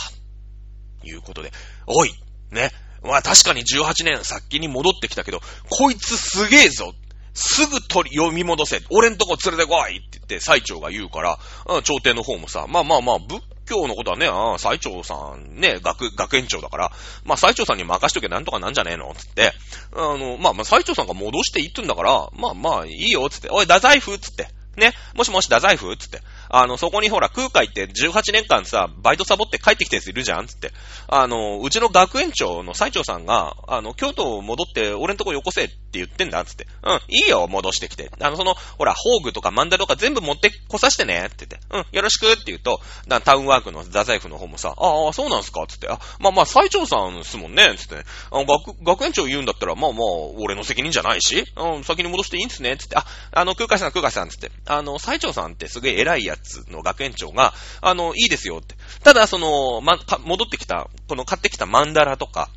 [1.03, 1.51] いうことで、
[1.85, 2.13] おい
[2.51, 2.71] ね。
[3.05, 6.93] まあ確かに18年先に戻ってきたけど、こいつすげえぞ
[7.35, 8.81] すぐ取り、読み戻せ。
[8.89, 11.37] 俺んとこ連れてこいって言って最長が言うから、
[11.67, 16.91] うん、朝廷の方もさ、まあまあまあ、仏教のことはね、ああ最長さんね、学、学園長だから、
[17.25, 19.51] まあ最長さんに任しとけなんとかなんじゃねえのつって、
[19.93, 24.47] あの、まあまあ最長さんが戻していいって言うんだから、まあまあいいよつって、おい、太宰府つって、
[24.77, 30.71] ね、もしもし太宰府つって、あの、そこにほら、空海って18年間さ、バイトサボって帰ってきたやついるじゃんつって。
[31.07, 36.67] あの、うちの学園長の最長さんが、あの、京都を戻って俺んとこよこせって言ってんだつって。
[36.83, 38.11] うん、いいよ、戻してきて。
[38.19, 41.67] あの、その、ほら、宝具とかマンダとか全部持ってこさしてねって言って。
[41.71, 42.81] うん、よろしくって言うと、
[43.23, 45.87] タウンワークの太宰府の方もさ、ああ、そうなんすかつって。
[45.89, 48.03] あ、まあまあ、最長さんすもんねつって、ね。
[48.31, 50.01] あの、学、学園長言うんだったら、まあまあ、
[50.37, 52.97] 俺の責任じゃないし、うん、先に戻していいんすねつって。
[52.97, 54.51] あ、あの、空海さん、空海さんつって。
[54.65, 58.75] あの、最長さんってすげえ偉いやつの学園長が、あの、いいですよって。
[59.03, 62.49] ただ、その、ま、戻ってきた、この買ってきたマンダラとか、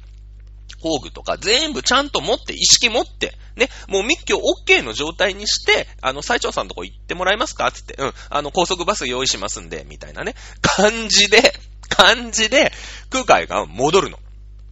[0.80, 7.70] 工具とか全部ちゃんと持って、意識持って、ね、もう密教 OK の状態にして、あの、最長さんのとこ行ってもらえますか？
[7.72, 11.52] つって、うん、あの、高速バス用意しますんで、みたいなね、感じで、
[11.88, 12.72] 感じで、
[13.10, 14.18] 空海が戻るの。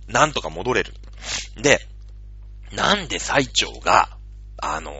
[0.06, 0.94] なんとか戻れる。
[1.60, 1.80] で、
[2.72, 4.16] なんで最長が、
[4.58, 4.92] あの、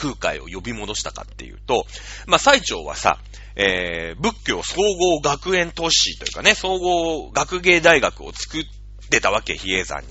[0.00, 1.84] 空海を呼び戻したかっていうと、
[2.26, 3.18] まあ、最長はさ、
[3.54, 8.64] えー、仏教総合学園都市というかね、総合学芸大学を作っ
[9.10, 10.08] てたわけ、比叡山に。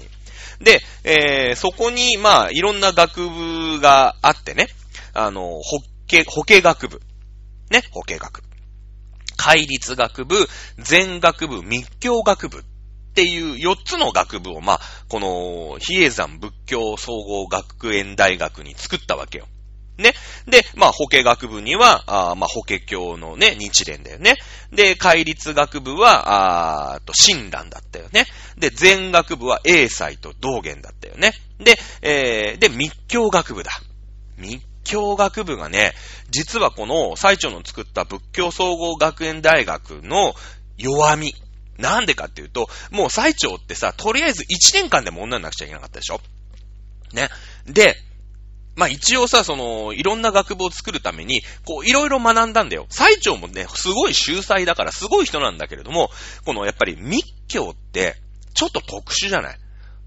[0.62, 4.68] で、えー、そこに、まあ、いろんな学部があってね、
[5.14, 7.02] あの、保健、保健学部。
[7.72, 8.48] ね、保健学部。
[9.38, 10.36] 戒律学部、
[10.78, 12.64] 全学部、密教学部っ
[13.16, 19.48] ていう4つの学部を、まあ、この、比叡山仏教総合学園大学に作ったわけよ。
[20.00, 20.14] ね。
[20.48, 24.36] で、まあ、法計学部には、あまあ、法華経のね、日蓮だよね。
[24.72, 28.26] で、戒律学部は、あと、親鸞だったよね。
[28.58, 31.34] で、全学部は英才と道元だったよね。
[31.60, 33.72] で、えー、で、密教学部だ。
[34.38, 35.94] 密教学部がね、
[36.30, 40.34] 実はこの最長の作った仏教総合学園大学の
[40.78, 41.34] 弱み。
[41.78, 46.20] なんでかっていうと、もう最長ってさ、とりあえず1年間でも女になくちゃいけなかったでしょ
[47.14, 47.30] ね。
[47.66, 47.96] で、
[48.80, 52.88] まあ一応さ、その、いろんな学部を作るために、こう、いろいろ学んだんだよ。
[52.90, 56.10] 最長もね、すごい秀才だからすごい人なんだけれども、
[56.46, 58.16] このやっぱり密教って、
[58.54, 59.58] ちょっと特殊じゃない？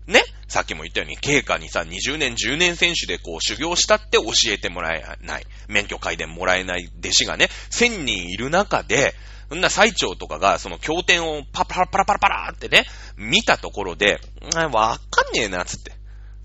[0.06, 0.22] ね？
[0.48, 5.44] さっきも言ったように、経過にさ、20年、10年選手でこう、修行したって教えてもらえない。
[5.68, 9.14] 免許改伝もらえない弟子がね、1000人いる中で、
[9.48, 14.18] そんな最長とかが、その経典をパラパラパラパラパラってね、見たところで、
[14.72, 15.92] わかんねえな、つって。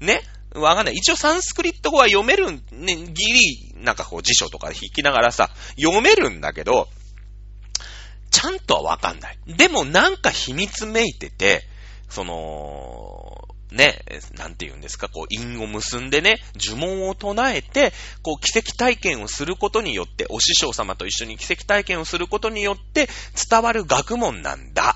[0.02, 0.22] ね？
[0.58, 0.96] わかんない。
[0.96, 5.50] 一応サンスクリット語は読めるん、ね、ギリ、なんかこう辞書とか引きながらさ、
[5.80, 6.88] 読めるんだけど、
[8.32, 9.38] ちゃんとはわかんない。
[9.48, 11.64] でもなんか秘密めいてて、
[12.10, 14.00] その、ね、
[14.38, 17.92] なんて言うんですか、こう、因を結んでね、呪文を唱えて、
[18.22, 23.10] こう、奇跡体験をすることによって、お師匠様と一緒に奇跡体験をすることによって、
[23.50, 24.96] 伝わる学問なんだ。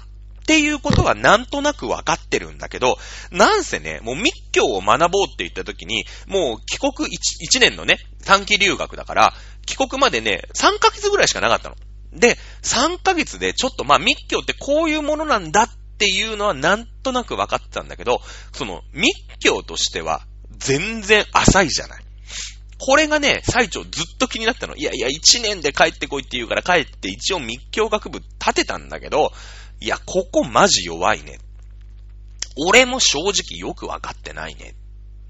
[0.52, 2.98] っていうことはなんとなくわかってるんだけど、
[3.32, 7.12] なんせね、もう密教を学ぼうって言った時に、もう帰国 1,
[7.58, 9.34] 1年のね、短期留学だから、
[9.66, 11.78] 帰国までね、3ヶ月ぐらいしかなかったの。
[12.12, 18.20] で、3ヶ月でちょっとまあ密教ってこういうものなんだっていうのはなんとなく分かってたんだけど、
[18.52, 20.28] その密教としては
[20.58, 22.04] 全然浅いじゃない。
[22.78, 24.76] これがね、最長ずっと気になったの。
[24.76, 29.32] いやいや、1年で帰ってこいって言うから帰って一応密教学部立てたんだけど、
[29.82, 31.40] いや、ここマジ弱いね。
[32.68, 34.76] 俺も正直よくわかってないね。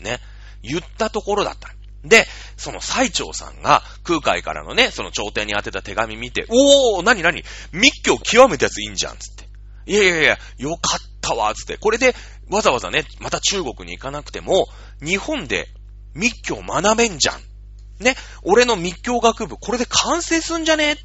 [0.01, 0.19] ね。
[0.61, 1.69] 言ったところだった。
[2.03, 2.27] で、
[2.57, 9.47] その最長さんが空海からのね、その朝廷に宛てた手紙見て、おー、なになに密教極めたやついいんじゃん、つって。
[9.85, 11.77] いやいやいや、よかったわ、つって。
[11.77, 12.15] これで、
[12.49, 14.67] わざわざね、また中国に行かなくても、
[15.01, 15.69] 日本で
[16.13, 17.41] 密教学べんじゃん。
[18.03, 20.93] ね、俺の密教学部、これで完成すんじゃね？
[20.93, 20.97] っ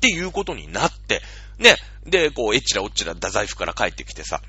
[0.00, 1.22] ていうことになって、
[1.58, 1.76] ね、
[2.06, 4.40] で、こう、えっちらおっちら太宰府から帰ってきてさ、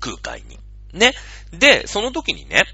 [0.00, 0.58] 空海に。
[0.92, 1.12] ね。
[1.52, 2.64] で、その時にね、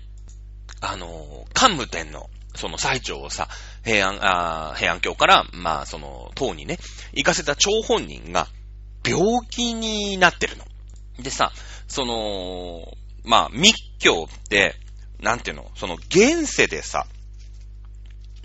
[0.80, 3.48] あの、桓武天皇、その最長をさ、
[3.84, 6.78] 平安、あ平安京から、まあ、その、唐にね、
[7.12, 8.48] 行かせた張本人が、
[9.04, 10.64] 病気になってるの。
[11.22, 11.52] でさ、
[11.88, 14.76] その、まあ、密教って、
[15.20, 17.06] なんていうの、その現世でさ、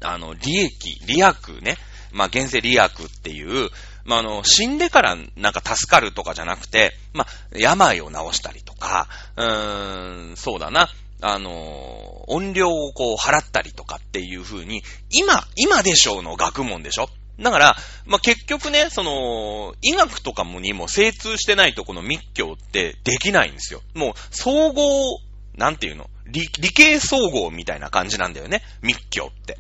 [0.02, 1.78] あの、利益、利益ね、
[2.12, 3.70] まあ、現世利益っていう、
[4.08, 10.90] まあ、あの、死んでからなんか助かるとかじゃなくて、まあ、病を治したりとか、うーん、そうだな、
[11.22, 14.82] あの、音量をこう払ったりとかっていう風に、
[15.12, 23.82] 今、今でしょうの学問でしょだから、まあ、結局ね、その、医学とかもにも精通してないとこの密教ってできないんですよ。
[23.94, 25.20] もう、総合、
[25.56, 26.10] なんていうの？
[26.28, 28.64] 理、理系総合みたいな感じなんだよね。
[28.82, 29.58] 密教って。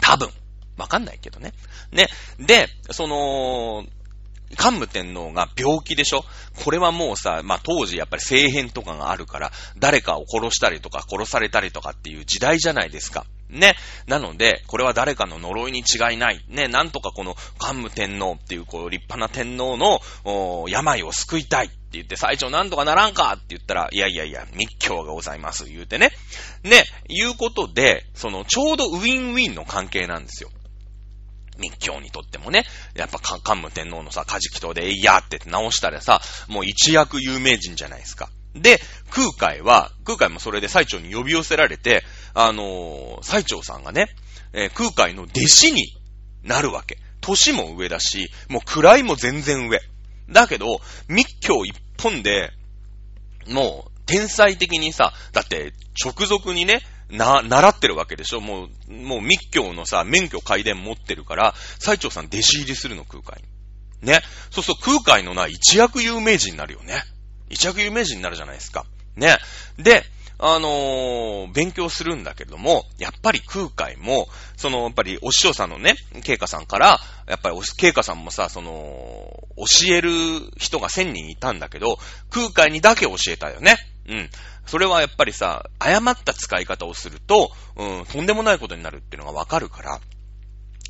[0.00, 0.30] 多分。
[0.82, 1.52] わかんないけどね。
[1.90, 2.08] ね。
[2.38, 3.86] で、その、
[4.54, 6.26] 桓武天皇が病気でしょ？
[6.62, 13.24] これはもうさ、まあ当時やっぱり政変とかがあるから、誰かを殺したりとか殺されたりとかっていう時代じゃないですか。
[13.48, 13.76] ね。
[14.06, 16.44] なので、これは誰かの呪いに違いない。
[16.48, 16.68] ね。
[16.68, 20.00] なんとかこの桓武天皇っていうこう立派な天皇の
[20.68, 25.64] 病を救いたいって言って、最長なんとかならんかって言ったら、いやいやいや、密教がございます。
[25.64, 26.10] 言うてね。
[26.62, 26.84] ね。
[27.08, 30.50] いうことで、そのちょうどウィンウィンの関係なんですよ。
[31.58, 38.30] 密教にとってもね、やっぱ、桓武天皇のさ、カジキ島でえいやって直したらさ、もう一躍有名人じゃないですか。
[38.54, 38.80] で、
[39.10, 44.08] 空海は、空海もそれで最長に呼び寄せられて、あのー、最長さんがね、
[44.52, 45.86] えー、空海の弟子に
[46.42, 46.98] なるわけ。
[47.20, 49.80] 年も上だし、もう位も全然上。
[50.28, 52.52] だけど、密教一本で、
[53.48, 55.72] もう、天才的にさ、だって、
[56.02, 56.82] 直属にね、
[57.12, 58.40] な、習ってるわけでしょ？
[58.40, 63.42] もう、もう密教のさ、免許改伝持ってるから、最長さん弟子入りするの、空海
[64.02, 64.08] に。
[64.08, 64.20] ね。
[64.50, 67.02] そうそう、空海のな、一躍有名人になるよね。
[67.50, 68.86] 一躍有名人になるじゃないですか。
[69.14, 69.36] ね。
[69.76, 70.04] で、
[70.38, 75.94] あのー、勉強するんだけども、やっぱり空海も、その、やっぱりお師匠さんのね、
[76.24, 76.98] 慶華さんから、
[77.28, 78.72] やっぱり慶華さんもさ、その、
[79.56, 80.10] 教える
[80.56, 81.98] 人が千人いたんだけど、
[82.30, 83.76] 空海にだけ教えたよね。
[84.08, 84.30] うん。
[84.66, 90.00] それはやっぱりさ、誤った使い方をすると、うん、とんでもないことになるっていうのがわかるから、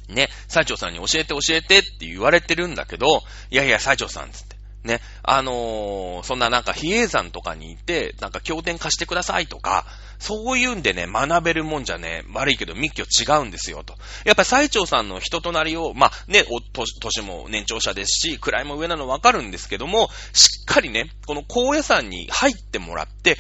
[0.08, 4.62] ね、最長さんに教えて教えてって言われてるんだけど、いやいや、最長さんつって。
[4.84, 9.86] ね、あのー、そんななんか比叡山とかにいて、なんか経典貸してくださいとか、
[10.18, 13.94] そういうんでね、学べるもんじゃね、悪いけど密教違うんですよと。
[14.24, 23.38] やっぱ最長さんの人となりを、まあね、お、年も年長者ですし、位も上なのわかるんですけども、しっかりね、この高野山に入ってもらって、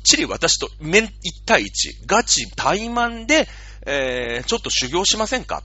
[0.00, 3.48] っちり私と面一対一、ガチ対マで、
[3.86, 5.62] えー、ちょっと修行しませんか？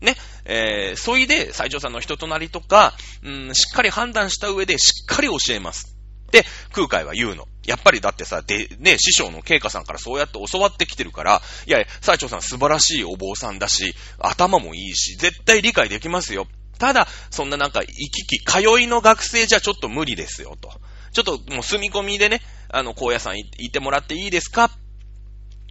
[0.00, 5.96] ね、えー、そいで、最長さんの人となりとか、うん、しっかり判断した上で、しっかり教えます。
[6.26, 7.46] って空海は言うの。
[7.64, 16.46] やっぱりだってさ、で、ね、師匠の慶華さんからそうやって教わってきてるから、いやいや、最長さん素晴らしいお坊さんだし、頭もいいし、絶対理解できますよ。
[16.78, 20.72] ただ、そんななんか、行き来、通いの学生じゃちょっと無理ですよ、と。
[21.12, 22.42] ちょっともう住み込みでね、
[22.76, 24.70] あの、荒野山行ってもらっていいですか？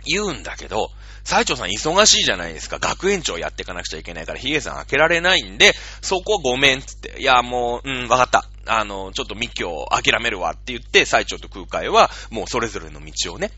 [0.06, 0.90] 言うんだけど、
[1.24, 2.80] 最長さん忙しいじゃないですか。
[2.80, 7.22] 学園長やっていかなくちゃいけないから、ヒゲさん開けられないんで、そこごめんっつって。
[7.22, 8.50] いや、もう、うん、わかった。
[8.66, 13.52] あの、ちょっと密教諦めるわって言って、最長と空海は、もうそれぞれの道をね、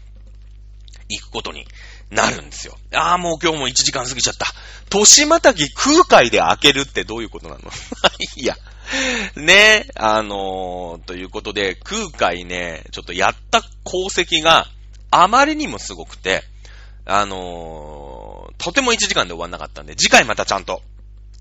[1.10, 1.66] 行くことに
[2.12, 2.78] なるんですよ。
[2.94, 4.46] ああ、もう今日も1時間過ぎちゃった。
[4.90, 7.60] 年またぎ空海で開けるってどういうことなの？
[8.38, 8.56] いや。
[9.36, 14.68] ね、あのー、ということで、空海ね、ちょっとやった功績が
[15.10, 16.44] あまりにもすごくて、
[17.06, 20.84] あのー、とても1時間で終わんなかったんで、次回またちゃんと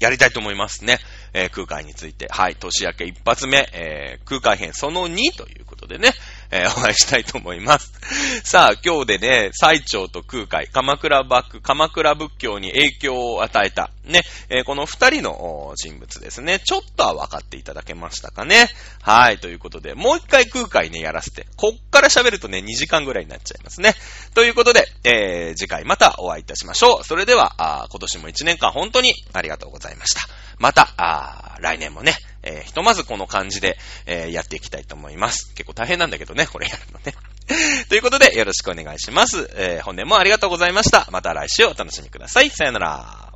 [0.01, 0.99] やりたいと思いますね。
[1.33, 2.29] えー、空海について。
[2.31, 6.11] はい、年明け一発目、えー、空海編その2ということでね、
[6.51, 7.93] えー、お会いしたいと思います。
[8.45, 16.61] さあ、今日でね、最長と空海、鎌倉幕、鎌倉仏教に影響を与えた、ね、えー、この二人の人物ですね。
[16.61, 18.69] ちょっとは分かっていただけましたかね。
[19.03, 23.95] はい、ということで、もう一回空海ね、やらせて、こっから喋るとね、2時間ぐらいになっちゃいますね。
[24.35, 27.05] ということで、えー、次回またお会いいたしましょう。
[27.05, 30.21] それでは、あ今年も1年間本当にありがとうございました。
[30.59, 32.15] また、あ来年もね、
[32.45, 33.77] えー、ひとまずこの感じで、
[34.07, 35.53] えー、やっていきたいと思います。
[35.55, 37.15] 結構大変なんだけどね、これやるのね。
[37.89, 39.51] ということで、よろしくお願いします。
[39.55, 41.09] えー、本年もありがとうございました。
[41.11, 42.51] また来週お楽しみください。
[42.51, 43.34] さよなら。